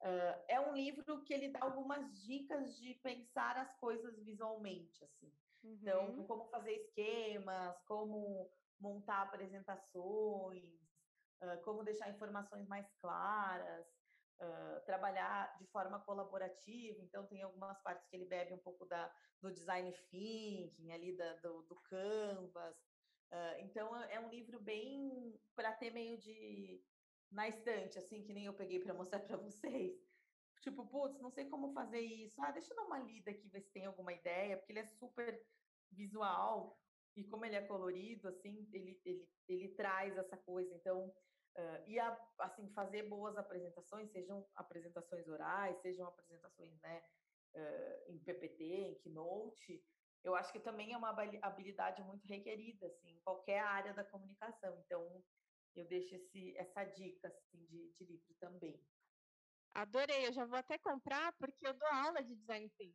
[0.00, 5.30] Uh, é um livro que ele dá algumas dicas de pensar as coisas visualmente, assim.
[5.62, 6.12] Então, uhum.
[6.12, 8.50] Então, como fazer esquemas, como
[8.80, 10.72] montar apresentações,
[11.42, 13.86] uh, como deixar informações mais claras,
[14.40, 17.00] uh, trabalhar de forma colaborativa.
[17.02, 21.34] Então, tem algumas partes que ele bebe um pouco da, do design thinking, ali da,
[21.36, 22.76] do, do Canvas.
[23.32, 26.82] Uh, então, é um livro bem para ter meio de
[27.30, 29.98] na estante, assim, que nem eu peguei para mostrar para vocês.
[30.60, 32.40] Tipo, putz, não sei como fazer isso.
[32.40, 34.84] Ah, deixa eu dar uma lida aqui, ver se tem alguma ideia, porque ele é
[34.84, 35.44] super
[35.90, 36.78] visual
[37.16, 40.72] e como ele é colorido, assim, ele, ele, ele traz essa coisa.
[40.74, 41.12] Então,
[41.56, 47.02] uh, e a, assim, fazer boas apresentações, sejam apresentações orais, sejam apresentações, né,
[47.54, 49.84] uh, em PPT, em Keynote,
[50.24, 51.10] eu acho que também é uma
[51.42, 54.78] habilidade muito requerida, assim, em qualquer área da comunicação.
[54.78, 55.22] Então,
[55.74, 58.80] eu deixo esse, essa dica, assim, de, de livro também.
[59.74, 62.94] Adorei, eu já vou até comprar, porque eu dou aula de design thinking.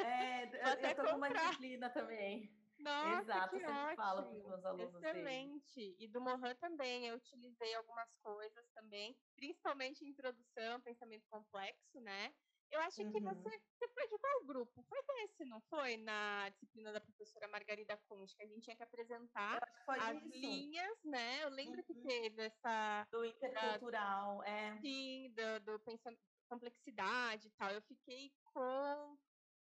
[0.00, 0.44] É,
[0.82, 2.57] eu, eu tô com uma disciplina também.
[2.78, 3.96] Nossa, Exato, que ótimo.
[3.96, 5.74] falo para os meus alunos Excelente.
[5.74, 5.96] Dele.
[5.98, 12.32] E do Mohan também, eu utilizei algumas coisas também, principalmente em introdução, pensamento complexo, né?
[12.70, 13.10] Eu acho uhum.
[13.10, 14.82] que você, você foi de qual grupo?
[14.82, 15.96] Foi desse, não foi?
[15.96, 19.58] Na disciplina da professora Margarida Kunz, que a gente tinha que apresentar
[19.88, 20.36] as isso.
[20.36, 21.44] linhas, né?
[21.44, 21.84] Eu lembro uhum.
[21.84, 23.06] que teve essa...
[23.10, 24.78] Do intercultural, da, é.
[24.80, 27.70] Sim, do, do pensamento, complexidade e tal.
[27.70, 29.18] Eu fiquei com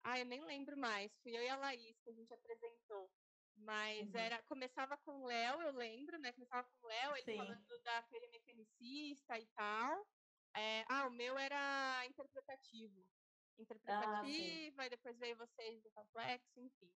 [0.02, 1.12] ah, eu nem lembro mais.
[1.22, 3.10] Fui eu e a Laís que a gente apresentou.
[3.56, 4.20] Mas uhum.
[4.20, 6.32] era, começava com o Léo, eu lembro, né?
[6.32, 7.36] Começava com o Léo, ele Sim.
[7.36, 10.06] falando da feira mecanicista e tal.
[10.54, 13.04] É, ah, o meu era interpretativo.
[13.58, 16.94] Interpretativo, ah, aí depois veio vocês do complexo, enfim.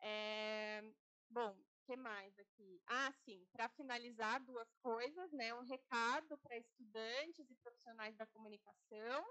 [0.00, 0.82] É,
[1.28, 2.80] bom, o que mais aqui?
[2.86, 5.52] Ah, sim, para finalizar, duas coisas, né?
[5.54, 9.26] Um recado para estudantes e profissionais da comunicação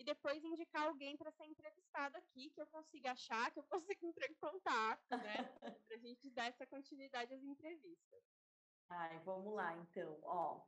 [0.00, 4.06] e depois indicar alguém para ser entrevistado aqui, que eu consiga achar, que eu consiga
[4.06, 5.44] entrar em contato, né?
[5.86, 8.24] para a gente dar essa continuidade às entrevistas.
[8.88, 10.18] Ai, vamos lá, então.
[10.22, 10.64] Ó,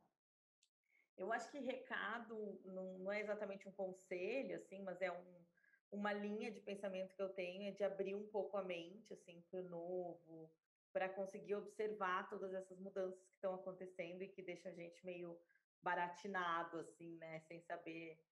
[1.17, 5.45] eu acho que recado não, não é exatamente um conselho, assim, mas é um,
[5.91, 9.41] uma linha de pensamento que eu tenho, é de abrir um pouco a mente, assim,
[9.49, 10.53] para o novo,
[10.91, 15.35] para conseguir observar todas essas mudanças que estão acontecendo e que deixam a gente meio
[15.81, 17.39] baratinado, assim, né?
[17.41, 18.23] Sem saber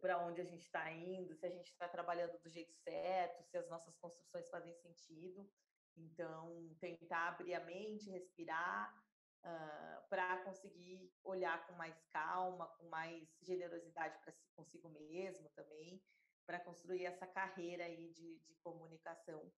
[0.00, 3.56] para onde a gente está indo, se a gente está trabalhando do jeito certo, se
[3.56, 5.48] as nossas construções fazem sentido.
[5.96, 8.94] Então, tentar abrir a mente, respirar,
[9.44, 16.02] uh, para conseguir olhar com mais calma, com mais generosidade para si, consigo mesmo também,
[16.46, 19.52] para construir essa carreira aí de, de comunicação,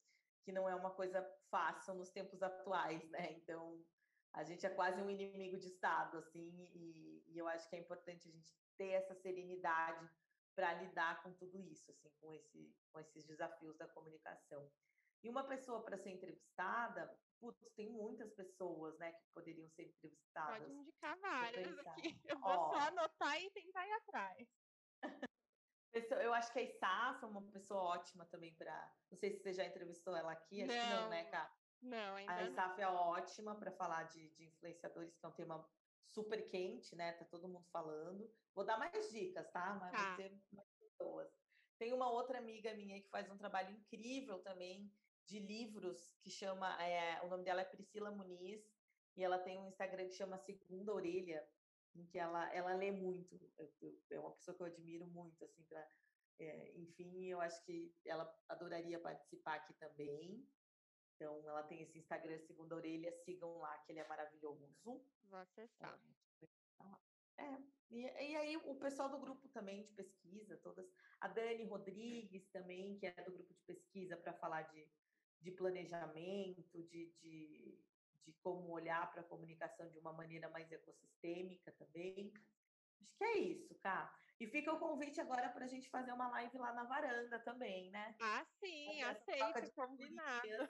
[0.44, 3.32] que não é uma coisa fácil nos tempos atuais, né?
[3.32, 3.82] Então,
[4.32, 7.78] a gente é quase um inimigo de Estado, assim, e, e eu acho que é
[7.78, 10.10] importante a gente ter essa serenidade
[10.56, 14.68] para lidar com tudo isso, assim, com, esse, com esses desafios da comunicação.
[15.22, 20.58] E uma pessoa para ser entrevistada, putz, tem muitas pessoas, né, que poderiam ser entrevistadas.
[20.58, 22.20] Pode indicar várias aqui.
[22.26, 24.48] Eu vou Ó, só anotar e tentar ir atrás.
[26.20, 28.92] Eu acho que a Isaf é uma pessoa ótima também para.
[29.10, 31.54] Não sei se você já entrevistou ela aqui, acho não, que não, né, Cá?
[31.82, 35.70] Não, ainda A Isaf é ótima para falar de, de influenciadores, que é um tema
[36.12, 37.12] super quente, né?
[37.12, 38.30] Tá todo mundo falando.
[38.54, 39.74] Vou dar mais dicas, tá?
[39.80, 39.98] Mas tá.
[39.98, 41.28] vai ter mais pessoas.
[41.78, 44.92] Tem uma outra amiga minha que faz um trabalho incrível também
[45.26, 48.62] de livros que chama, é, o nome dela é Priscila Muniz
[49.16, 51.46] e ela tem um Instagram que chama Segunda Orelha,
[51.94, 53.38] em que ela, ela lê muito.
[53.58, 55.86] Eu, eu, é uma pessoa que eu admiro muito, assim, pra,
[56.38, 60.46] é, enfim, eu acho que ela adoraria participar aqui também.
[61.14, 64.72] Então, ela tem esse Instagram Segunda Orelha, sigam lá, que ele é maravilhoso.
[65.24, 66.00] Vou acessar.
[67.38, 67.58] É, é
[67.90, 70.90] e, e, aí o pessoal do grupo também de pesquisa, todas.
[71.20, 74.88] A Dani Rodrigues também, que é do grupo de pesquisa para falar de,
[75.40, 77.82] de planejamento, de, de
[78.24, 82.32] de como olhar para a comunicação de uma maneira mais ecossistêmica também.
[83.00, 84.14] Acho que é isso, Cá.
[84.40, 87.90] E fica o convite agora para a gente fazer uma live lá na varanda também,
[87.90, 88.16] né?
[88.20, 90.68] Ah, sim, aceito, combinado.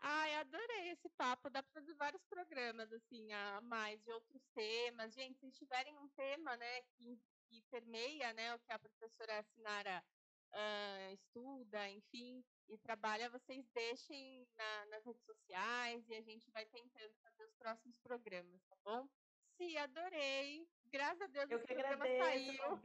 [0.00, 1.50] Ai, adorei esse papo.
[1.50, 5.12] Dá para fazer vários programas, assim, a mais de outros temas.
[5.14, 10.04] Gente, se tiverem um tema, né, que, que permeia, né, o que a professora Sinara
[10.52, 16.64] uh, estuda, enfim, e trabalha, vocês deixem na, nas redes sociais e a gente vai
[16.66, 19.08] tentando fazer os próximos programas, tá bom?
[19.56, 20.68] Sim, adorei.
[20.86, 22.80] Graças a Deus Eu o programa saiu.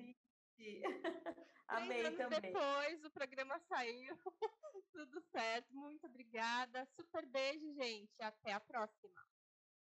[1.68, 2.42] Amei também.
[2.42, 4.18] depois o programa saiu.
[4.92, 5.74] Tudo certo.
[5.74, 6.86] Muito obrigada.
[6.96, 8.22] Super beijo, gente.
[8.22, 9.26] Até a próxima.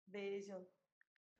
[0.06, 0.66] Beijo.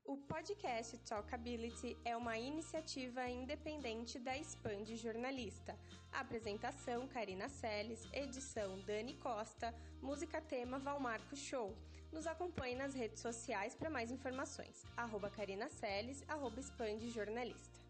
[0.06, 5.78] O podcast Talkability é uma iniciativa independente da Expand Jornalista.
[6.12, 11.74] Apresentação Karina Seles, edição Dani Costa, música tema Valmarco Show.
[12.12, 14.84] Nos acompanhe nas redes sociais para mais informações.
[14.94, 17.83] Arroba Karina Seles, arroba Expand Jornalista.